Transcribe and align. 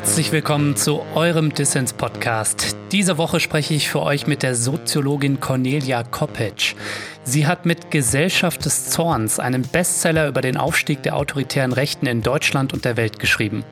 Herzlich 0.00 0.32
willkommen 0.32 0.76
zu 0.76 1.02
eurem 1.14 1.52
Dissens-Podcast. 1.52 2.74
Diese 2.90 3.18
Woche 3.18 3.38
spreche 3.38 3.74
ich 3.74 3.90
für 3.90 4.00
euch 4.00 4.26
mit 4.26 4.42
der 4.42 4.54
Soziologin 4.54 5.40
Cornelia 5.40 6.04
Koppitsch. 6.04 6.74
Sie 7.22 7.46
hat 7.46 7.66
mit 7.66 7.90
Gesellschaft 7.90 8.64
des 8.64 8.88
Zorns 8.88 9.38
einen 9.38 9.60
Bestseller 9.60 10.26
über 10.26 10.40
den 10.40 10.56
Aufstieg 10.56 11.02
der 11.02 11.16
autoritären 11.16 11.74
Rechten 11.74 12.06
in 12.06 12.22
Deutschland 12.22 12.72
und 12.72 12.86
der 12.86 12.96
Welt 12.96 13.18
geschrieben. 13.18 13.62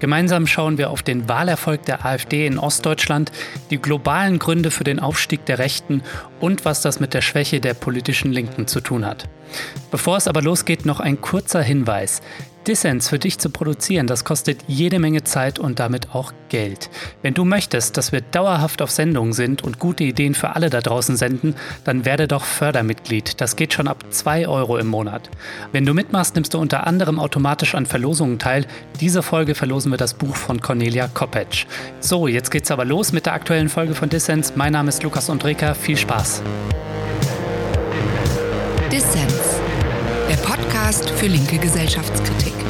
Gemeinsam 0.00 0.46
schauen 0.46 0.76
wir 0.76 0.90
auf 0.90 1.02
den 1.02 1.30
Wahlerfolg 1.30 1.82
der 1.86 2.04
AfD 2.04 2.46
in 2.46 2.58
Ostdeutschland, 2.58 3.32
die 3.70 3.80
globalen 3.80 4.38
Gründe 4.38 4.70
für 4.70 4.84
den 4.84 5.00
Aufstieg 5.00 5.46
der 5.46 5.58
Rechten 5.58 6.02
und 6.40 6.66
was 6.66 6.82
das 6.82 7.00
mit 7.00 7.14
der 7.14 7.22
Schwäche 7.22 7.60
der 7.60 7.72
politischen 7.72 8.32
Linken 8.32 8.66
zu 8.66 8.82
tun 8.82 9.06
hat. 9.06 9.30
Bevor 9.90 10.18
es 10.18 10.28
aber 10.28 10.42
losgeht, 10.42 10.84
noch 10.84 11.00
ein 11.00 11.22
kurzer 11.22 11.62
Hinweis. 11.62 12.20
Dissens 12.66 13.10
für 13.10 13.18
dich 13.18 13.38
zu 13.38 13.50
produzieren, 13.50 14.06
das 14.06 14.24
kostet 14.24 14.64
jede 14.66 14.98
Menge 14.98 15.22
Zeit 15.22 15.58
und 15.58 15.78
damit 15.78 16.14
auch 16.14 16.32
Geld. 16.48 16.88
Wenn 17.20 17.34
du 17.34 17.44
möchtest, 17.44 17.96
dass 17.98 18.10
wir 18.10 18.22
dauerhaft 18.22 18.80
auf 18.80 18.90
Sendung 18.90 19.34
sind 19.34 19.62
und 19.62 19.78
gute 19.78 20.04
Ideen 20.04 20.34
für 20.34 20.56
alle 20.56 20.70
da 20.70 20.80
draußen 20.80 21.16
senden, 21.16 21.54
dann 21.84 22.04
werde 22.04 22.26
doch 22.26 22.44
Fördermitglied. 22.44 23.40
Das 23.40 23.56
geht 23.56 23.74
schon 23.74 23.86
ab 23.86 24.04
2 24.08 24.48
Euro 24.48 24.78
im 24.78 24.86
Monat. 24.86 25.28
Wenn 25.72 25.84
du 25.84 25.92
mitmachst, 25.92 26.36
nimmst 26.36 26.54
du 26.54 26.58
unter 26.58 26.86
anderem 26.86 27.18
automatisch 27.18 27.74
an 27.74 27.84
Verlosungen 27.84 28.38
teil. 28.38 28.66
Diese 29.00 29.22
Folge 29.22 29.54
verlosen 29.54 29.92
wir 29.92 29.98
das 29.98 30.14
Buch 30.14 30.34
von 30.34 30.60
Cornelia 30.60 31.08
Koppetsch. 31.08 31.66
So, 32.00 32.28
jetzt 32.28 32.50
geht's 32.50 32.70
aber 32.70 32.86
los 32.86 33.12
mit 33.12 33.26
der 33.26 33.34
aktuellen 33.34 33.68
Folge 33.68 33.94
von 33.94 34.08
Dissens. 34.08 34.54
Mein 34.56 34.72
Name 34.72 34.88
ist 34.88 35.02
Lukas 35.02 35.28
Undreka. 35.28 35.74
Viel 35.74 35.98
Spaß. 35.98 36.42
Dissens, 38.90 39.43
Podcast 40.84 41.08
für 41.18 41.28
linke 41.28 41.56
Gesellschaftskritik. 41.56 42.63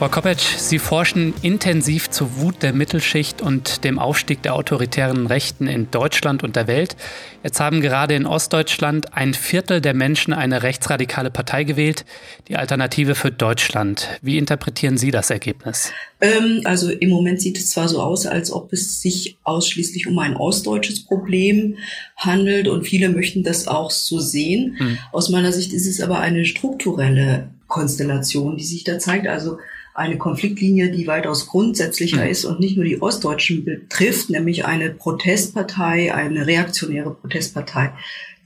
Frau 0.00 0.08
Kopetsch, 0.08 0.56
Sie 0.56 0.78
forschen 0.78 1.34
intensiv 1.42 2.08
zur 2.08 2.38
Wut 2.38 2.62
der 2.62 2.72
Mittelschicht 2.72 3.42
und 3.42 3.84
dem 3.84 3.98
Aufstieg 3.98 4.40
der 4.40 4.54
autoritären 4.54 5.26
Rechten 5.26 5.66
in 5.66 5.90
Deutschland 5.90 6.42
und 6.42 6.56
der 6.56 6.66
Welt. 6.66 6.96
Jetzt 7.44 7.60
haben 7.60 7.82
gerade 7.82 8.14
in 8.14 8.24
Ostdeutschland 8.24 9.14
ein 9.14 9.34
Viertel 9.34 9.82
der 9.82 9.92
Menschen 9.92 10.32
eine 10.32 10.62
rechtsradikale 10.62 11.30
Partei 11.30 11.64
gewählt, 11.64 12.06
die 12.48 12.56
Alternative 12.56 13.14
für 13.14 13.30
Deutschland. 13.30 14.08
Wie 14.22 14.38
interpretieren 14.38 14.96
Sie 14.96 15.10
das 15.10 15.28
Ergebnis? 15.28 15.92
Ähm, 16.22 16.62
also 16.64 16.88
im 16.88 17.10
Moment 17.10 17.42
sieht 17.42 17.58
es 17.58 17.68
zwar 17.68 17.86
so 17.86 18.00
aus, 18.00 18.24
als 18.24 18.50
ob 18.50 18.72
es 18.72 19.02
sich 19.02 19.36
ausschließlich 19.44 20.06
um 20.06 20.18
ein 20.18 20.34
ostdeutsches 20.34 21.04
Problem 21.04 21.76
handelt 22.16 22.68
und 22.68 22.84
viele 22.84 23.10
möchten 23.10 23.42
das 23.42 23.68
auch 23.68 23.90
so 23.90 24.18
sehen. 24.18 24.76
Hm. 24.78 24.96
Aus 25.12 25.28
meiner 25.28 25.52
Sicht 25.52 25.74
ist 25.74 25.86
es 25.86 26.00
aber 26.00 26.20
eine 26.20 26.46
strukturelle 26.46 27.50
Konstellation, 27.66 28.56
die 28.56 28.64
sich 28.64 28.84
da 28.84 28.98
zeigt. 28.98 29.26
Also 29.26 29.58
eine 29.94 30.18
Konfliktlinie, 30.18 30.90
die 30.90 31.06
weitaus 31.06 31.46
grundsätzlicher 31.46 32.24
mhm. 32.24 32.30
ist 32.30 32.44
und 32.44 32.60
nicht 32.60 32.76
nur 32.76 32.84
die 32.84 33.00
Ostdeutschen 33.02 33.64
betrifft, 33.64 34.30
nämlich 34.30 34.64
eine 34.64 34.90
Protestpartei, 34.90 36.14
eine 36.14 36.46
reaktionäre 36.46 37.14
Protestpartei, 37.14 37.92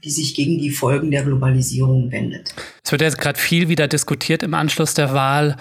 die 0.03 0.09
sich 0.09 0.35
gegen 0.35 0.57
die 0.57 0.71
Folgen 0.71 1.11
der 1.11 1.23
Globalisierung 1.23 2.11
wendet. 2.11 2.53
Es 2.83 2.91
wird 2.91 3.01
jetzt 3.01 3.19
gerade 3.19 3.39
viel 3.39 3.69
wieder 3.69 3.87
diskutiert 3.87 4.43
im 4.43 4.53
Anschluss 4.53 4.93
der 4.93 5.13
Wahl, 5.13 5.57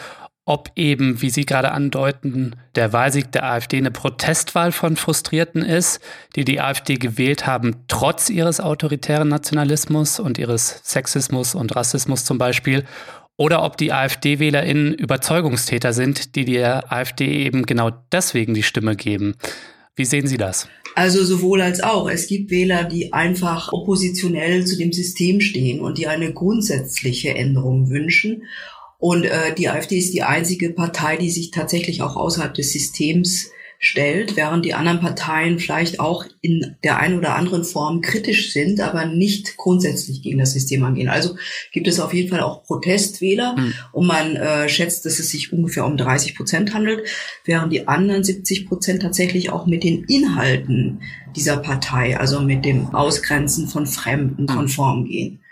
ob 0.47 0.71
eben, 0.77 1.23
wie 1.23 1.31
Sie 1.31 1.47
gerade 1.47 1.73
andeuten, 1.73 2.57
der 2.75 2.93
Wahlsieg 2.93 3.33
der 3.33 3.45
AfD 3.45 3.79
eine 3.79 3.91
Protestwahl 3.91 4.73
von 4.73 4.97
Frustrierten 4.97 5.63
ist, 5.63 6.01
die 6.37 6.45
die 6.45 6.61
AfD 6.61 6.97
gewählt 6.97 7.47
haben, 7.47 7.85
trotz 7.89 8.29
ihres 8.29 8.61
autoritären 8.61 9.29
Nationalismus 9.29 10.21
und 10.21 10.37
ihres 10.37 10.83
Sexismus 10.85 11.55
und 11.55 11.75
Rassismus 11.75 12.27
zum 12.27 12.37
Beispiel, 12.37 12.85
oder 13.37 13.65
ob 13.65 13.77
die 13.77 13.93
AfD-WählerInnen 13.93 14.95
Überzeugungstäter 14.95 15.93
sind, 15.93 16.37
die 16.37 16.45
der 16.45 16.93
AfD 16.93 17.45
eben 17.45 17.67
genau 17.67 17.91
deswegen 18.13 18.55
die 18.55 18.63
Stimme 18.63 18.97
geben. 18.97 19.35
Wie 19.97 20.05
sehen 20.05 20.27
Sie 20.27 20.37
das? 20.37 20.69
Also 20.97 21.25
sowohl 21.25 21.61
als 21.61 21.83
auch. 21.83 22.09
Es 22.09 22.27
gibt 22.27 22.51
Wähler, 22.51 22.85
die 22.85 23.13
einfach 23.13 23.73
oppositionell 23.73 24.65
zu 24.65 24.77
dem 24.77 24.93
System 24.93 25.41
stehen 25.41 25.81
und 25.81 25.99
die 25.99 26.07
eine 26.07 26.33
grundsätzliche 26.33 27.35
Änderung 27.35 27.91
wünschen. 27.91 28.45
Und 28.99 29.25
äh, 29.25 29.55
die 29.55 29.69
AfD 29.69 29.99
ist 29.99 30.15
die 30.15 30.23
einzige 30.23 30.71
Partei, 30.71 31.17
die 31.17 31.31
sich 31.31 31.51
tatsächlich 31.51 32.03
auch 32.03 32.17
außerhalb 32.17 32.55
des 32.55 32.73
Systems 32.73 33.51
stellt, 33.85 34.37
während 34.37 34.65
die 34.65 34.75
anderen 34.75 35.01
Parteien 35.01 35.59
vielleicht 35.59 36.01
auch 36.01 36.25
in 36.41 36.77
der 36.83 36.99
einen 36.99 37.19
oder 37.19 37.37
anderen 37.37 37.65
Form 37.65 38.01
kritisch 38.01 38.53
sind, 38.53 38.81
aber 38.81 39.05
nicht 39.05 39.57
grundsätzlich 39.57 40.23
gegen 40.23 40.39
das 40.39 40.53
System 40.53 40.83
angehen. 40.85 41.09
Also 41.09 41.37
gibt 41.73 41.87
es 41.87 42.01
auf 42.01 42.15
jeden 42.15 42.31
Fall 42.31 42.41
auch 42.41 42.65
Protestwähler 42.65 43.57
mhm. 43.57 43.75
und 43.93 44.07
man 44.07 44.37
äh, 44.37 44.69
schätzt, 44.69 45.05
dass 45.05 45.19
es 45.19 45.31
sich 45.31 45.53
ungefähr 45.53 45.85
um 45.85 45.97
30 45.97 46.35
Prozent 46.35 46.73
handelt, 46.73 47.07
während 47.45 47.73
die 47.73 47.87
anderen 47.87 48.25
70 48.25 48.67
Prozent 48.67 49.03
tatsächlich 49.03 49.51
auch 49.51 49.67
mit 49.67 49.85
den 49.85 50.05
Inhalten 50.05 51.03
dieser 51.37 51.59
Partei, 51.59 52.19
also 52.19 52.41
mit 52.41 52.65
dem 52.65 52.95
Ausgrenzen 52.95 53.69
von 53.69 53.87
Fremden 53.87 54.49
hm. 54.49 54.57
konform 54.57 55.05
gehen 55.05 55.44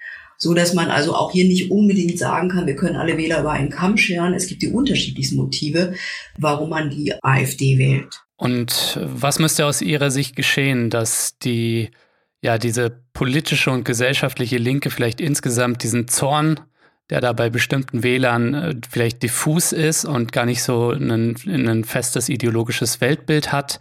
so 0.43 0.55
dass 0.55 0.75
man 0.75 0.91
also 0.91 1.15
auch 1.15 1.31
hier 1.31 1.45
nicht 1.45 1.71
unbedingt 1.71 2.19
sagen 2.19 2.49
kann, 2.49 2.67
wir 2.67 2.75
können 2.75 2.97
alle 2.97 3.17
Wähler 3.17 3.39
über 3.39 3.53
einen 3.53 3.71
Kamm 3.71 3.97
scheren. 3.97 4.35
Es 4.35 4.49
gibt 4.49 4.63
die 4.63 4.73
unterschiedlichsten 4.73 5.37
Motive, 5.37 5.95
warum 6.37 6.71
man 6.71 6.91
die 6.91 7.15
AfD 7.23 7.79
wählt. 7.79 8.25
Und 8.35 8.99
was 9.01 9.39
müsste 9.39 9.67
aus 9.67 9.81
Ihrer 9.83 10.11
Sicht 10.11 10.35
geschehen, 10.35 10.91
dass 10.91 11.39
die, 11.39 11.91
ja, 12.41 12.59
diese 12.59 12.91
politische 13.13 13.71
und 13.71 13.85
gesellschaftliche 13.85 14.59
Linke 14.59 14.91
vielleicht 14.91 15.21
insgesamt 15.21 15.85
diesen 15.85 16.09
Zorn, 16.09 16.59
der 17.09 17.21
da 17.21 17.33
bei 17.35 17.49
bestimmten 17.49 18.03
Wählern 18.03 18.55
äh, 18.55 18.75
vielleicht 18.91 19.23
diffus 19.23 19.71
ist 19.71 20.05
und 20.05 20.33
gar 20.33 20.45
nicht 20.45 20.65
so 20.65 20.91
ein, 20.91 21.37
ein 21.47 21.85
festes 21.85 22.29
ideologisches 22.29 23.01
Weltbild 23.01 23.53
hat, 23.53 23.79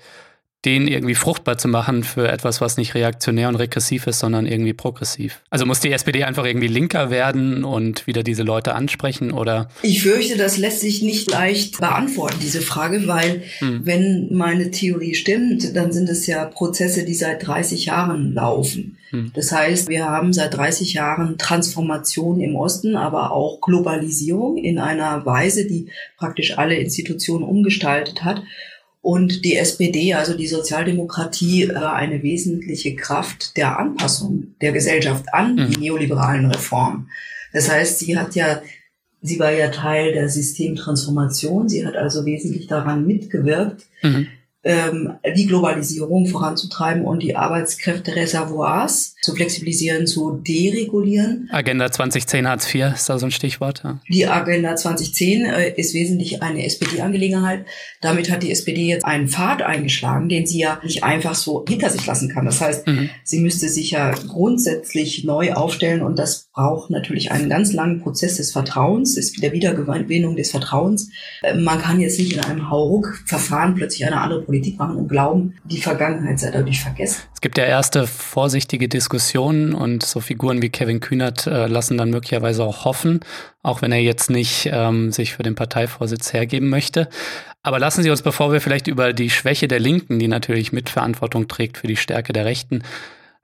den 0.66 0.88
irgendwie 0.88 1.16
fruchtbar 1.16 1.58
zu 1.58 1.68
machen 1.68 2.04
für 2.04 2.32
etwas, 2.32 2.62
was 2.62 2.78
nicht 2.78 2.94
reaktionär 2.94 3.50
und 3.50 3.56
regressiv 3.56 4.06
ist, 4.06 4.20
sondern 4.20 4.46
irgendwie 4.46 4.74
progressiv. 4.74 5.42
Also 5.50 5.66
muss 5.66 5.80
die 5.80 5.92
SPD 5.92 6.24
einfach 6.24 6.46
irgendwie 6.46 6.68
linker 6.68 7.10
werden 7.10 7.64
und 7.64 8.06
wieder 8.06 8.22
diese 8.22 8.44
Leute 8.44 8.76
ansprechen 8.76 9.32
oder? 9.32 9.70
Ich 9.82 10.04
fürchte, 10.04 10.38
das 10.38 10.58
lässt 10.58 10.82
sich 10.82 11.02
nicht 11.02 11.32
leicht 11.32 11.80
beantworten, 11.80 12.38
diese 12.42 12.62
Frage, 12.62 13.08
weil 13.08 13.42
hm. 13.58 13.82
wenn 13.86 14.28
meine 14.32 14.70
Theorie 14.70 15.16
stimmt, 15.16 15.76
dann 15.76 15.92
sind 15.92 16.10
es 16.10 16.28
ja 16.28 16.46
Prozesse, 16.46 17.06
die 17.06 17.16
seit 17.16 17.46
30 17.46 17.86
Jahren 17.86 18.34
laufen. 18.34 18.98
Hm. 19.10 19.32
Das 19.34 19.52
heißt, 19.52 19.90
wir 19.90 20.06
haben 20.06 20.32
seit 20.32 20.54
30 20.54 20.94
Jahren 20.94 21.40
Transformation 21.40 22.40
im 22.40 22.56
Osten, 22.56 22.96
aber 22.96 23.32
auch 23.32 23.62
Globalisierung 23.62 24.58
in 24.58 24.78
einer 24.78 25.26
Weise, 25.26 25.66
die 25.66 25.88
praktisch 26.18 26.60
alle 26.60 26.76
Institutionen 26.76 27.44
umgestaltet 27.44 28.24
hat 28.24 28.44
und 29.02 29.44
die 29.44 29.56
SPD, 29.56 30.14
also 30.14 30.36
die 30.36 30.48
Sozialdemokratie, 30.48 31.70
war 31.70 31.96
eine 31.96 32.22
wesentliche 32.22 32.96
Kraft 32.96 33.58
der 33.58 33.80
Anpassung 33.80 34.56
der 34.62 34.72
Gesellschaft 34.72 35.34
an 35.34 35.58
die 35.58 35.78
mhm. 35.78 35.84
neoliberalen 35.84 36.46
Reformen. 36.46 37.10
Das 37.52 37.70
heißt, 37.70 38.00
sie 38.00 38.18
hat 38.18 38.36
ja, 38.36 38.62
sie 39.22 39.40
war 39.40 39.52
ja 39.52 39.70
Teil 39.70 40.14
der 40.14 40.30
Systemtransformation, 40.30 41.68
sie 41.68 41.86
hat 41.86 41.96
also 41.96 42.26
wesentlich 42.26 42.68
daran 42.68 43.06
mitgewirkt, 43.06 43.86
mhm 44.04 44.28
ähm, 44.64 45.14
die 45.36 45.48
Globalisierung 45.48 46.28
voranzutreiben 46.28 47.04
und 47.04 47.24
die 47.24 47.36
Arbeitskräftereservoirs 47.36 49.16
zu 49.22 49.36
flexibilisieren, 49.36 50.08
zu 50.08 50.42
deregulieren. 50.46 51.48
Agenda 51.52 51.92
2010 51.92 52.48
Hartz 52.48 52.74
IV 52.74 52.94
ist 52.96 53.08
da 53.08 53.20
so 53.20 53.28
ein 53.28 53.32
Stichwort. 53.32 53.82
Ja. 53.84 54.00
Die 54.10 54.26
Agenda 54.26 54.76
2010 54.76 55.46
äh, 55.46 55.74
ist 55.76 55.94
wesentlich 55.94 56.42
eine 56.42 56.66
SPD-Angelegenheit. 56.66 57.66
Damit 58.02 58.32
hat 58.32 58.42
die 58.42 58.52
SPD 58.52 58.88
jetzt 58.88 59.06
einen 59.06 59.28
Pfad 59.28 59.62
eingeschlagen, 59.62 60.28
den 60.28 60.48
sie 60.48 60.60
ja 60.60 60.80
nicht 60.84 61.04
einfach 61.04 61.36
so 61.36 61.64
hinter 61.68 61.92
sich 61.92 62.04
lassen 62.08 62.30
kann. 62.30 62.46
Das 62.46 62.62
heißt, 62.62 62.88
mhm. 62.88 63.12
sie 63.24 63.42
müsste 63.42 63.70
sich 63.70 63.92
ja 63.92 64.12
grundsätzlich 64.12 65.24
neu 65.24 65.54
aufstellen 65.54 66.02
und 66.02 66.18
das 66.18 66.50
braucht 66.52 66.90
natürlich 66.90 67.32
einen 67.32 67.48
ganz 67.48 67.74
langen 67.74 68.02
Prozess 68.02 68.38
des 68.38 68.52
Vertrauens, 68.52 69.16
der 69.40 69.52
Wiedergewinnung 69.52 70.36
des 70.36 70.50
Vertrauens. 70.50 71.10
Äh, 71.44 71.54
man 71.54 71.80
kann 71.80 72.00
jetzt 72.00 72.18
nicht 72.18 72.34
in 72.34 72.40
einem 72.40 72.72
Hauruck-Verfahren 72.72 73.76
plötzlich 73.76 74.08
eine 74.08 74.20
andere 74.20 74.42
Politik 74.42 74.80
machen 74.80 74.96
und 74.96 75.08
glauben, 75.08 75.56
die 75.66 75.80
Vergangenheit 75.80 76.40
sei 76.40 76.50
dadurch 76.50 76.82
vergessen. 76.82 77.22
Es 77.42 77.44
gibt 77.44 77.58
ja 77.58 77.64
erste 77.64 78.06
vorsichtige 78.06 78.88
Diskussionen 78.88 79.74
und 79.74 80.04
so 80.04 80.20
Figuren 80.20 80.62
wie 80.62 80.70
Kevin 80.70 81.00
Kühnert 81.00 81.48
äh, 81.48 81.66
lassen 81.66 81.98
dann 81.98 82.12
möglicherweise 82.12 82.64
auch 82.64 82.86
hoffen, 82.86 83.22
auch 83.64 83.82
wenn 83.82 83.92
er 83.92 84.00
jetzt 84.00 84.30
nicht 84.30 84.70
ähm, 84.72 85.12
sich 85.12 85.34
für 85.34 85.42
den 85.42 85.56
Parteivorsitz 85.56 86.34
hergeben 86.34 86.70
möchte. 86.70 87.10
Aber 87.64 87.80
lassen 87.80 88.04
Sie 88.04 88.12
uns, 88.12 88.22
bevor 88.22 88.54
wir 88.54 88.62
vielleicht 88.62 88.86
über 88.86 89.12
die 89.12 89.32
Schwäche 89.32 89.68
der 89.68 89.80
Linken, 89.80 90.20
die 90.20 90.28
natürlich 90.28 90.72
Mitverantwortung 90.72 91.48
trägt 91.48 91.80
für 91.80 91.88
die 91.88 91.98
Stärke 91.98 92.32
der 92.32 92.46
Rechten, 92.46 92.84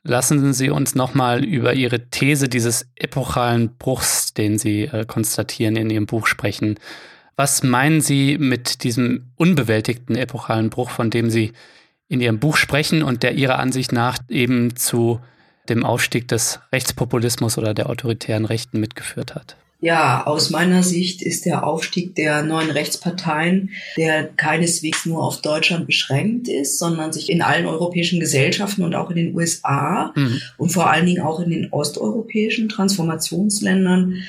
lassen 0.03 0.53
Sie 0.53 0.69
uns 0.69 0.93
nochmal 0.93 1.43
über 1.43 1.73
Ihre 1.73 2.11
These 2.11 2.49
dieses 2.49 2.87
epochalen 2.97 3.77
Bruchs, 3.79 4.35
den 4.35 4.59
Sie 4.59 4.83
äh, 4.83 5.05
konstatieren, 5.07 5.75
in 5.75 5.89
Ihrem 5.89 6.05
Buch 6.05 6.27
sprechen. 6.27 6.75
Was 7.35 7.63
meinen 7.63 8.01
Sie 8.01 8.37
mit 8.37 8.83
diesem 8.83 9.31
unbewältigten 9.37 10.15
epochalen 10.15 10.69
Bruch, 10.69 10.91
von 10.91 11.09
dem 11.09 11.31
Sie 11.31 11.53
in 12.09 12.21
ihrem 12.21 12.39
Buch 12.39 12.57
sprechen 12.57 13.03
und 13.03 13.23
der 13.23 13.33
ihrer 13.33 13.59
Ansicht 13.59 13.91
nach 13.91 14.17
eben 14.29 14.75
zu 14.75 15.19
dem 15.69 15.83
Aufstieg 15.83 16.27
des 16.27 16.59
Rechtspopulismus 16.71 17.57
oder 17.57 17.73
der 17.73 17.89
autoritären 17.89 18.45
Rechten 18.45 18.79
mitgeführt 18.79 19.35
hat. 19.35 19.57
Ja, 19.79 20.25
aus 20.25 20.49
meiner 20.49 20.81
Sicht 20.81 21.21
ist 21.21 21.45
der 21.45 21.67
Aufstieg 21.67 22.15
der 22.15 22.41
neuen 22.41 22.71
Rechtsparteien, 22.71 23.69
der 23.95 24.23
keineswegs 24.23 25.05
nur 25.05 25.23
auf 25.23 25.41
Deutschland 25.41 25.85
beschränkt 25.85 26.47
ist, 26.47 26.79
sondern 26.79 27.13
sich 27.13 27.29
in 27.29 27.43
allen 27.43 27.67
europäischen 27.67 28.19
Gesellschaften 28.19 28.81
und 28.81 28.95
auch 28.95 29.11
in 29.11 29.17
den 29.17 29.35
USA 29.35 30.13
mhm. 30.15 30.41
und 30.57 30.71
vor 30.71 30.89
allen 30.89 31.05
Dingen 31.05 31.21
auch 31.21 31.39
in 31.39 31.51
den 31.51 31.71
osteuropäischen 31.71 32.69
Transformationsländern 32.69 34.23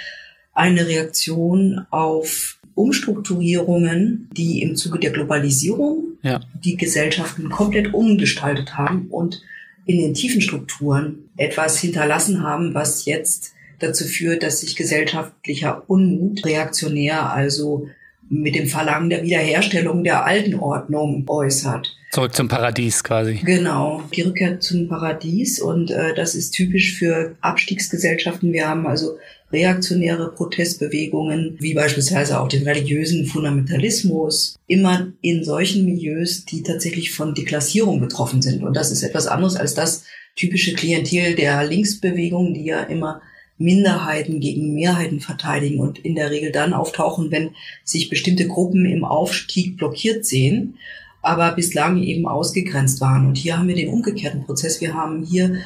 eine 0.53 0.87
Reaktion 0.87 1.87
auf 1.89 2.59
Umstrukturierungen, 2.75 4.29
die 4.37 4.61
im 4.61 4.77
Zuge 4.77 4.99
der 4.99 5.13
Globalisierung 5.13 6.08
ja. 6.23 6.41
die 6.65 6.77
Gesellschaften 6.77 7.51
komplett 7.51 7.95
umgestaltet 7.95 8.77
haben 8.77 9.09
und 9.09 9.43
in 9.87 9.99
den 9.99 10.15
tiefen 10.15 10.41
Strukturen 10.41 11.31
etwas 11.37 11.79
hinterlassen 11.79 12.43
haben, 12.43 12.75
was 12.75 13.05
jetzt 13.07 13.55
dazu 13.79 14.05
führt, 14.05 14.43
dass 14.43 14.61
sich 14.61 14.77
gesellschaftlicher 14.77 15.85
Unmut 15.89 16.45
reaktionär, 16.45 17.33
also 17.33 17.89
mit 18.31 18.55
dem 18.55 18.67
Verlangen 18.67 19.11
der 19.11 19.23
Wiederherstellung 19.23 20.05
der 20.05 20.25
alten 20.25 20.55
Ordnung 20.55 21.25
äußert. 21.29 21.95
Zurück 22.11 22.35
zum 22.35 22.49
Paradies 22.49 23.05
quasi. 23.05 23.41
Genau, 23.45 24.03
die 24.15 24.23
Rückkehr 24.23 24.61
zum 24.61 24.89
Paradies 24.89 25.61
und 25.61 25.91
äh, 25.91 26.15
das 26.15 26.35
ist 26.35 26.53
typisch 26.53 26.95
für 26.95 27.37
Abstiegsgesellschaften. 27.43 28.53
Wir 28.53 28.69
haben 28.69 28.87
also 28.87 29.19
reaktionäre 29.53 30.33
Protestbewegungen, 30.33 31.57
wie 31.59 31.75
beispielsweise 31.75 32.41
auch 32.41 32.49
den 32.49 32.65
religiösen 32.65 33.27
Fundamentalismus, 33.27 34.57
immer 34.67 35.13
in 35.21 35.45
solchen 35.45 35.85
Milieus, 35.85 36.45
die 36.45 36.63
tatsächlich 36.63 37.13
von 37.13 37.35
Deklassierung 37.35 38.01
betroffen 38.01 38.43
sind. 38.43 38.63
Und 38.63 38.75
das 38.75 38.91
ist 38.91 39.03
etwas 39.03 39.27
anderes 39.27 39.57
als 39.57 39.75
das 39.75 40.05
typische 40.37 40.75
Klientel 40.75 41.35
der 41.35 41.65
Linksbewegung, 41.65 42.55
die 42.55 42.65
ja 42.65 42.83
immer 42.83 43.21
Minderheiten 43.59 44.41
gegen 44.41 44.75
Mehrheiten 44.75 45.21
verteidigen 45.21 45.81
und 45.81 45.99
in 45.99 46.15
der 46.15 46.31
Regel 46.31 46.53
dann 46.53 46.73
auftauchen, 46.73 47.31
wenn 47.31 47.51
sich 47.85 48.09
bestimmte 48.09 48.47
Gruppen 48.47 48.87
im 48.87 49.05
Aufstieg 49.05 49.77
blockiert 49.77 50.25
sehen, 50.25 50.79
aber 51.23 51.53
bislang 51.53 52.01
eben 52.03 52.27
ausgegrenzt 52.27 53.01
waren. 53.01 53.27
Und 53.27 53.37
hier 53.37 53.59
haben 53.59 53.69
wir 53.69 53.75
den 53.75 53.89
umgekehrten 53.89 54.45
Prozess. 54.45 54.81
Wir 54.81 54.95
haben 54.95 55.25
hier 55.25 55.59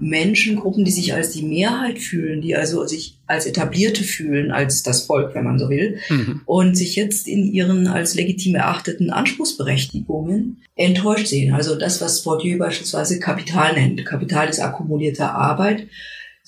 Menschengruppen, 0.00 0.84
die 0.84 0.90
sich 0.90 1.14
als 1.14 1.30
die 1.30 1.42
Mehrheit 1.42 1.98
fühlen, 1.98 2.40
die 2.40 2.54
also 2.54 2.86
sich 2.86 3.16
als 3.26 3.46
etablierte 3.46 4.04
fühlen, 4.04 4.50
als 4.52 4.82
das 4.82 5.06
Volk, 5.06 5.34
wenn 5.34 5.44
man 5.44 5.58
so 5.58 5.70
will, 5.70 5.98
mhm. 6.08 6.42
und 6.44 6.76
sich 6.76 6.94
jetzt 6.96 7.26
in 7.26 7.52
ihren 7.52 7.86
als 7.86 8.14
legitim 8.14 8.54
erachteten 8.54 9.10
Anspruchsberechtigungen 9.10 10.62
enttäuscht 10.76 11.26
sehen. 11.26 11.54
Also 11.54 11.76
das, 11.76 12.00
was 12.00 12.22
Bourdieu 12.22 12.58
beispielsweise 12.58 13.18
Kapital 13.18 13.74
nennt. 13.74 14.04
Kapital 14.04 14.48
ist 14.48 14.60
akkumulierte 14.60 15.30
Arbeit 15.30 15.88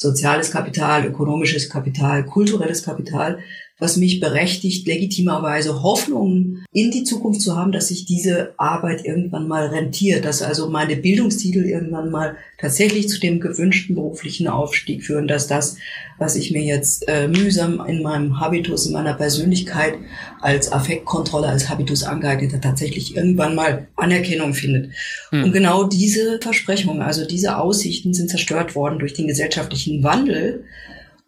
soziales 0.01 0.51
Kapital, 0.51 1.05
ökonomisches 1.05 1.69
Kapital, 1.69 2.25
kulturelles 2.25 2.83
Kapital, 2.85 3.37
was 3.81 3.97
mich 3.97 4.21
berechtigt, 4.21 4.87
legitimerweise 4.87 5.83
Hoffnung 5.83 6.59
in 6.71 6.91
die 6.91 7.03
Zukunft 7.03 7.41
zu 7.41 7.57
haben, 7.57 7.73
dass 7.73 7.89
sich 7.89 8.05
diese 8.05 8.53
Arbeit 8.59 9.05
irgendwann 9.05 9.49
mal 9.49 9.67
rentiert, 9.67 10.25
dass 10.27 10.43
also 10.43 10.69
meine 10.69 10.97
Bildungstitel 10.97 11.65
irgendwann 11.65 12.11
mal 12.11 12.37
tatsächlich 12.59 13.09
zu 13.09 13.19
dem 13.19 13.41
gewünschten 13.41 13.95
beruflichen 13.95 14.47
Aufstieg 14.49 15.03
führen, 15.03 15.27
dass 15.27 15.47
das, 15.47 15.77
was 16.19 16.37
ich 16.37 16.53
mir 16.53 16.63
jetzt 16.63 17.09
äh, 17.09 17.27
mühsam 17.27 17.83
in 17.87 18.03
meinem 18.03 18.39
Habitus, 18.39 18.85
in 18.87 18.93
meiner 18.93 19.15
Persönlichkeit 19.15 19.95
als 20.43 20.71
Affektkontrolle, 20.71 21.49
als 21.49 21.71
Habitus 21.71 22.03
angeeignet 22.03 22.53
hat, 22.53 22.63
tatsächlich 22.63 23.17
irgendwann 23.17 23.55
mal 23.55 23.89
Anerkennung 23.97 24.53
findet. 24.53 24.91
Hm. 25.31 25.45
Und 25.45 25.53
genau 25.53 25.85
diese 25.85 26.39
Versprechungen, 26.41 27.01
also 27.01 27.27
diese 27.27 27.57
Aussichten 27.57 28.13
sind 28.13 28.29
zerstört 28.29 28.75
worden 28.75 28.99
durch 28.99 29.15
den 29.15 29.27
gesellschaftlichen 29.27 30.03
Wandel, 30.03 30.65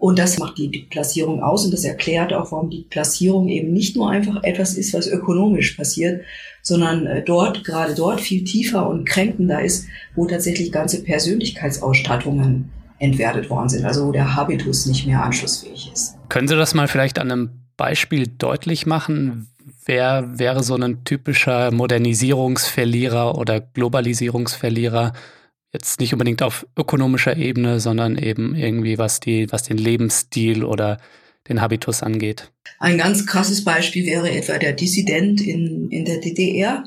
und 0.03 0.19
das 0.19 0.37
macht 0.41 0.59
die 0.59 0.69
Deklassierung 0.69 1.45
aus 1.45 1.65
und 1.65 1.73
das 1.73 1.85
erklärt 1.85 2.33
auch, 2.33 2.51
warum 2.51 2.71
die 2.71 2.89
Klassierung 2.91 3.47
eben 3.47 3.73
nicht 3.73 3.95
nur 3.95 4.11
einfach 4.11 4.43
etwas 4.43 4.75
ist, 4.75 4.95
was 4.95 5.07
ökonomisch 5.07 5.77
passiert, 5.77 6.25
sondern 6.61 7.07
äh, 7.07 7.23
dort, 7.23 7.63
gerade 7.63 7.95
dort 7.95 8.21
viel 8.21 8.43
tiefer 8.43 8.89
und 8.89 9.05
kränkender 9.05 9.63
ist, 9.63 9.87
wo 10.17 10.27
tatsächlich 10.27 10.73
ganze 10.73 11.05
Persönlichkeitsausstattungen 11.05 12.73
entwertet 12.99 13.49
worden 13.49 13.69
sind, 13.69 13.85
also 13.85 14.09
wo 14.09 14.11
der 14.11 14.35
Habitus 14.35 14.87
nicht 14.87 15.07
mehr 15.07 15.23
anschlussfähig 15.23 15.93
ist. 15.93 16.17
Können 16.29 16.49
Sie 16.49 16.57
das 16.57 16.75
mal 16.75 16.89
vielleicht 16.89 17.21
an 17.21 17.31
einem 17.31 17.51
Beispiel 17.77 18.27
deutlich 18.27 18.87
machen? 18.87 19.53
Wer 19.85 20.37
wäre 20.37 20.65
so 20.65 20.75
ein 20.75 21.05
typischer 21.05 21.71
Modernisierungsverlierer 21.71 23.39
oder 23.39 23.61
Globalisierungsverlierer? 23.61 25.13
Jetzt 25.73 26.01
nicht 26.01 26.13
unbedingt 26.13 26.43
auf 26.43 26.67
ökonomischer 26.77 27.37
Ebene, 27.37 27.81
sondern 27.81 28.19
eben 28.19 28.55
irgendwie, 28.55 28.99
was, 28.99 29.21
die, 29.21 29.51
was 29.51 29.63
den 29.63 29.79
Lebensstil 29.79 30.65
oder 30.65 30.99
den 31.49 31.61
Habitus 31.61 32.03
angeht. 32.03 32.53
Ein 32.79 32.99
ganz 32.99 33.27
krasses 33.27 33.65
Beispiel 33.65 34.07
wäre 34.07 34.31
etwa 34.31 34.59
der 34.59 34.75
Dissident 34.75 35.41
in, 35.41 35.91
in 35.91 36.05
der 36.05 36.19
DDR, 36.19 36.85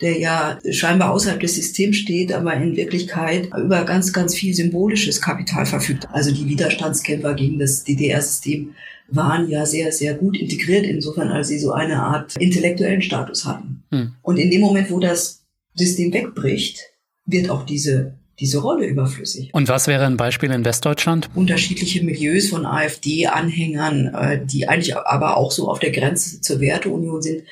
der 0.00 0.18
ja 0.18 0.58
scheinbar 0.70 1.12
außerhalb 1.12 1.40
des 1.40 1.56
Systems 1.56 1.96
steht, 1.96 2.32
aber 2.32 2.54
in 2.54 2.76
Wirklichkeit 2.76 3.48
über 3.56 3.84
ganz, 3.84 4.12
ganz 4.12 4.34
viel 4.34 4.54
symbolisches 4.54 5.20
Kapital 5.20 5.66
verfügt. 5.66 6.06
Also 6.12 6.30
die 6.30 6.46
Widerstandskämpfer 6.46 7.34
gegen 7.34 7.58
das 7.58 7.84
DDR-System 7.84 8.74
waren 9.08 9.48
ja 9.48 9.66
sehr, 9.66 9.90
sehr 9.90 10.14
gut 10.14 10.36
integriert, 10.36 10.84
insofern 10.84 11.28
als 11.28 11.48
sie 11.48 11.58
so 11.58 11.72
eine 11.72 12.00
Art 12.00 12.36
intellektuellen 12.36 13.02
Status 13.02 13.44
hatten. 13.44 13.82
Hm. 13.90 14.12
Und 14.22 14.36
in 14.36 14.50
dem 14.50 14.60
Moment, 14.60 14.90
wo 14.90 15.00
das 15.00 15.44
System 15.74 16.12
wegbricht, 16.12 16.80
wird 17.24 17.50
auch 17.50 17.64
diese 17.64 18.18
diese 18.40 18.58
Rolle 18.58 18.86
überflüssig. 18.86 19.50
Und 19.52 19.68
was 19.68 19.86
wäre 19.86 20.06
ein 20.06 20.16
Beispiel 20.16 20.50
in 20.50 20.64
Westdeutschland? 20.64 21.28
Unterschiedliche 21.34 22.04
Milieus 22.04 22.48
von 22.48 22.66
AfD-Anhängern, 22.66 24.14
äh, 24.14 24.40
die 24.44 24.68
eigentlich 24.68 24.96
aber 24.96 25.36
auch 25.36 25.50
so 25.50 25.68
auf 25.68 25.78
der 25.78 25.90
Grenze 25.90 26.40
zur 26.40 26.60
Werteunion 26.60 27.20
sind, 27.20 27.42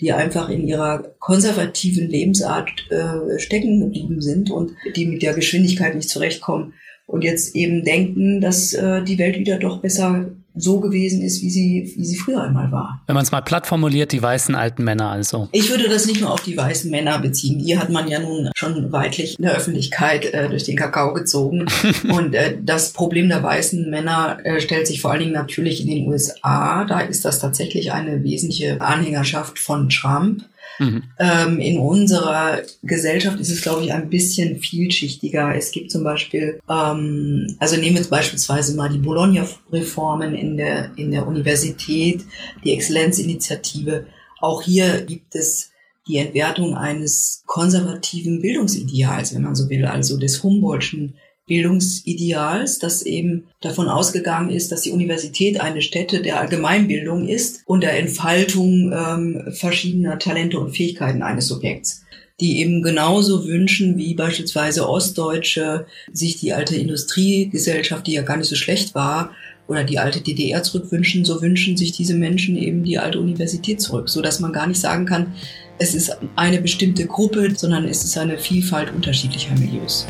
die 0.00 0.12
einfach 0.12 0.48
in 0.50 0.66
ihrer 0.66 1.02
konservativen 1.18 2.08
Lebensart 2.08 2.70
äh, 2.90 3.38
stecken 3.38 3.80
geblieben 3.80 4.20
sind 4.20 4.50
und 4.50 4.72
die 4.94 5.06
mit 5.06 5.22
der 5.22 5.34
Geschwindigkeit 5.34 5.94
nicht 5.94 6.10
zurechtkommen 6.10 6.74
und 7.06 7.22
jetzt 7.22 7.54
eben 7.54 7.84
denken, 7.84 8.40
dass 8.40 8.74
äh, 8.74 9.02
die 9.02 9.18
Welt 9.18 9.38
wieder 9.38 9.58
doch 9.58 9.80
besser 9.80 10.30
so 10.56 10.80
gewesen 10.80 11.22
ist, 11.22 11.42
wie 11.42 11.50
sie, 11.50 11.92
wie 11.96 12.04
sie 12.04 12.16
früher 12.16 12.42
einmal 12.42 12.72
war. 12.72 13.02
Wenn 13.06 13.14
man 13.14 13.22
es 13.22 13.30
mal 13.30 13.42
platt 13.42 13.66
formuliert, 13.66 14.12
die 14.12 14.22
weißen 14.22 14.54
alten 14.54 14.84
Männer 14.84 15.10
also. 15.10 15.48
Ich 15.52 15.70
würde 15.70 15.88
das 15.88 16.06
nicht 16.06 16.20
nur 16.20 16.32
auf 16.32 16.42
die 16.42 16.56
weißen 16.56 16.90
Männer 16.90 17.18
beziehen. 17.18 17.58
Die 17.58 17.78
hat 17.78 17.90
man 17.90 18.08
ja 18.08 18.18
nun 18.18 18.50
schon 18.56 18.90
weitlich 18.92 19.38
in 19.38 19.44
der 19.44 19.54
Öffentlichkeit 19.54 20.24
äh, 20.26 20.48
durch 20.48 20.64
den 20.64 20.76
Kakao 20.76 21.12
gezogen. 21.12 21.66
Und 22.08 22.34
äh, 22.34 22.56
das 22.60 22.92
Problem 22.92 23.28
der 23.28 23.42
weißen 23.42 23.90
Männer 23.90 24.38
äh, 24.44 24.60
stellt 24.60 24.86
sich 24.86 25.00
vor 25.00 25.12
allen 25.12 25.20
Dingen 25.20 25.32
natürlich 25.32 25.80
in 25.80 25.88
den 25.88 26.08
USA. 26.08 26.84
Da 26.84 27.00
ist 27.00 27.24
das 27.24 27.38
tatsächlich 27.38 27.92
eine 27.92 28.24
wesentliche 28.24 28.80
Anhängerschaft 28.80 29.58
von 29.58 29.88
Trump. 29.88 30.42
Mhm. 30.78 31.04
Ähm, 31.18 31.58
in 31.58 31.78
unserer 31.78 32.62
Gesellschaft 32.82 33.40
ist 33.40 33.50
es, 33.50 33.62
glaube 33.62 33.84
ich, 33.84 33.92
ein 33.92 34.10
bisschen 34.10 34.58
vielschichtiger. 34.58 35.54
Es 35.54 35.70
gibt 35.70 35.90
zum 35.90 36.04
Beispiel, 36.04 36.60
ähm, 36.68 37.56
also 37.58 37.76
nehmen 37.76 37.94
wir 37.94 38.02
jetzt 38.02 38.10
beispielsweise 38.10 38.76
mal 38.76 38.90
die 38.90 38.98
Bologna-Reformen 38.98 40.34
in 40.34 40.56
der, 40.56 40.90
in 40.96 41.10
der 41.10 41.26
Universität, 41.26 42.24
die 42.64 42.72
Exzellenzinitiative. 42.72 44.06
Auch 44.40 44.62
hier 44.62 45.02
gibt 45.02 45.34
es 45.34 45.70
die 46.06 46.18
Entwertung 46.18 46.76
eines 46.76 47.42
konservativen 47.46 48.40
Bildungsideals, 48.40 49.34
wenn 49.34 49.42
man 49.42 49.56
so 49.56 49.68
will, 49.68 49.84
also 49.86 50.18
des 50.18 50.42
Humboldtschen 50.42 51.14
Bildungsideals, 51.46 52.78
das 52.78 53.02
eben 53.02 53.44
davon 53.60 53.88
ausgegangen 53.88 54.50
ist, 54.50 54.72
dass 54.72 54.82
die 54.82 54.90
Universität 54.90 55.60
eine 55.60 55.82
Stätte 55.82 56.20
der 56.20 56.40
Allgemeinbildung 56.40 57.28
ist 57.28 57.62
und 57.66 57.82
der 57.82 57.98
Entfaltung 57.98 58.92
ähm, 58.92 59.52
verschiedener 59.52 60.18
Talente 60.18 60.58
und 60.58 60.76
Fähigkeiten 60.76 61.22
eines 61.22 61.46
Subjekts 61.48 62.02
die 62.38 62.60
eben 62.60 62.82
genauso 62.82 63.46
wünschen 63.46 63.96
wie 63.96 64.14
beispielsweise 64.14 64.86
Ostdeutsche 64.86 65.86
sich 66.12 66.38
die 66.38 66.52
alte 66.52 66.76
Industriegesellschaft, 66.76 68.06
die 68.06 68.12
ja 68.12 68.22
gar 68.22 68.36
nicht 68.36 68.48
so 68.48 68.56
schlecht 68.56 68.94
war, 68.94 69.30
oder 69.68 69.84
die 69.84 69.98
alte 69.98 70.20
DDR 70.20 70.62
zurückwünschen, 70.62 71.24
so 71.24 71.42
wünschen 71.42 71.76
sich 71.76 71.92
diese 71.92 72.14
Menschen 72.14 72.56
eben 72.56 72.84
die 72.84 72.98
alte 72.98 73.18
Universität 73.18 73.80
zurück, 73.80 74.08
so 74.08 74.22
dass 74.22 74.38
man 74.38 74.52
gar 74.52 74.66
nicht 74.66 74.80
sagen 74.80 75.06
kann, 75.06 75.34
es 75.78 75.94
ist 75.94 76.16
eine 76.36 76.60
bestimmte 76.60 77.06
Gruppe, 77.06 77.52
sondern 77.56 77.86
es 77.86 78.04
ist 78.04 78.16
eine 78.16 78.38
Vielfalt 78.38 78.92
unterschiedlicher 78.94 79.54
Milieus. 79.56 80.06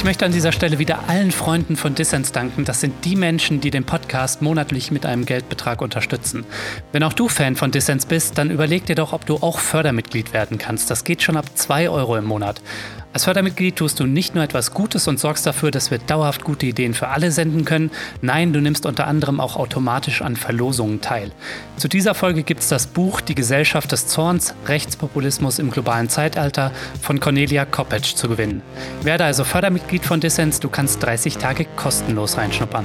Ich 0.00 0.04
möchte 0.04 0.24
an 0.24 0.32
dieser 0.32 0.50
Stelle 0.50 0.78
wieder 0.78 1.10
allen 1.10 1.30
Freunden 1.30 1.76
von 1.76 1.94
Dissens 1.94 2.32
danken. 2.32 2.64
Das 2.64 2.80
sind 2.80 3.04
die 3.04 3.16
Menschen, 3.16 3.60
die 3.60 3.70
den 3.70 3.84
Podcast 3.84 4.40
monatlich 4.40 4.90
mit 4.90 5.04
einem 5.04 5.26
Geldbetrag 5.26 5.82
unterstützen. 5.82 6.46
Wenn 6.90 7.02
auch 7.02 7.12
du 7.12 7.28
Fan 7.28 7.54
von 7.54 7.70
Dissens 7.70 8.06
bist, 8.06 8.38
dann 8.38 8.50
überleg 8.50 8.86
dir 8.86 8.94
doch, 8.94 9.12
ob 9.12 9.26
du 9.26 9.34
auch 9.34 9.58
Fördermitglied 9.58 10.32
werden 10.32 10.56
kannst. 10.56 10.90
Das 10.90 11.04
geht 11.04 11.20
schon 11.20 11.36
ab 11.36 11.44
2 11.54 11.90
Euro 11.90 12.16
im 12.16 12.24
Monat. 12.24 12.62
Als 13.12 13.24
Fördermitglied 13.24 13.74
tust 13.74 13.98
du 13.98 14.06
nicht 14.06 14.36
nur 14.36 14.44
etwas 14.44 14.70
Gutes 14.70 15.08
und 15.08 15.18
sorgst 15.18 15.44
dafür, 15.44 15.72
dass 15.72 15.90
wir 15.90 15.98
dauerhaft 15.98 16.44
gute 16.44 16.66
Ideen 16.66 16.94
für 16.94 17.08
alle 17.08 17.32
senden 17.32 17.64
können, 17.64 17.90
nein, 18.22 18.52
du 18.52 18.60
nimmst 18.60 18.86
unter 18.86 19.08
anderem 19.08 19.40
auch 19.40 19.56
automatisch 19.56 20.22
an 20.22 20.36
Verlosungen 20.36 21.00
teil. 21.00 21.32
Zu 21.76 21.88
dieser 21.88 22.14
Folge 22.14 22.44
gibt 22.44 22.60
es 22.60 22.68
das 22.68 22.86
Buch 22.86 23.20
Die 23.20 23.34
Gesellschaft 23.34 23.90
des 23.90 24.06
Zorns, 24.06 24.54
Rechtspopulismus 24.66 25.58
im 25.58 25.72
globalen 25.72 26.08
Zeitalter 26.08 26.70
von 27.02 27.18
Cornelia 27.18 27.64
Koppetsch 27.64 28.14
zu 28.14 28.28
gewinnen. 28.28 28.62
Werde 29.02 29.24
also 29.24 29.42
Fördermitglied 29.42 30.04
von 30.04 30.20
Dissens, 30.20 30.60
du 30.60 30.68
kannst 30.68 31.02
30 31.02 31.36
Tage 31.36 31.64
kostenlos 31.64 32.36
reinschnuppern. 32.36 32.84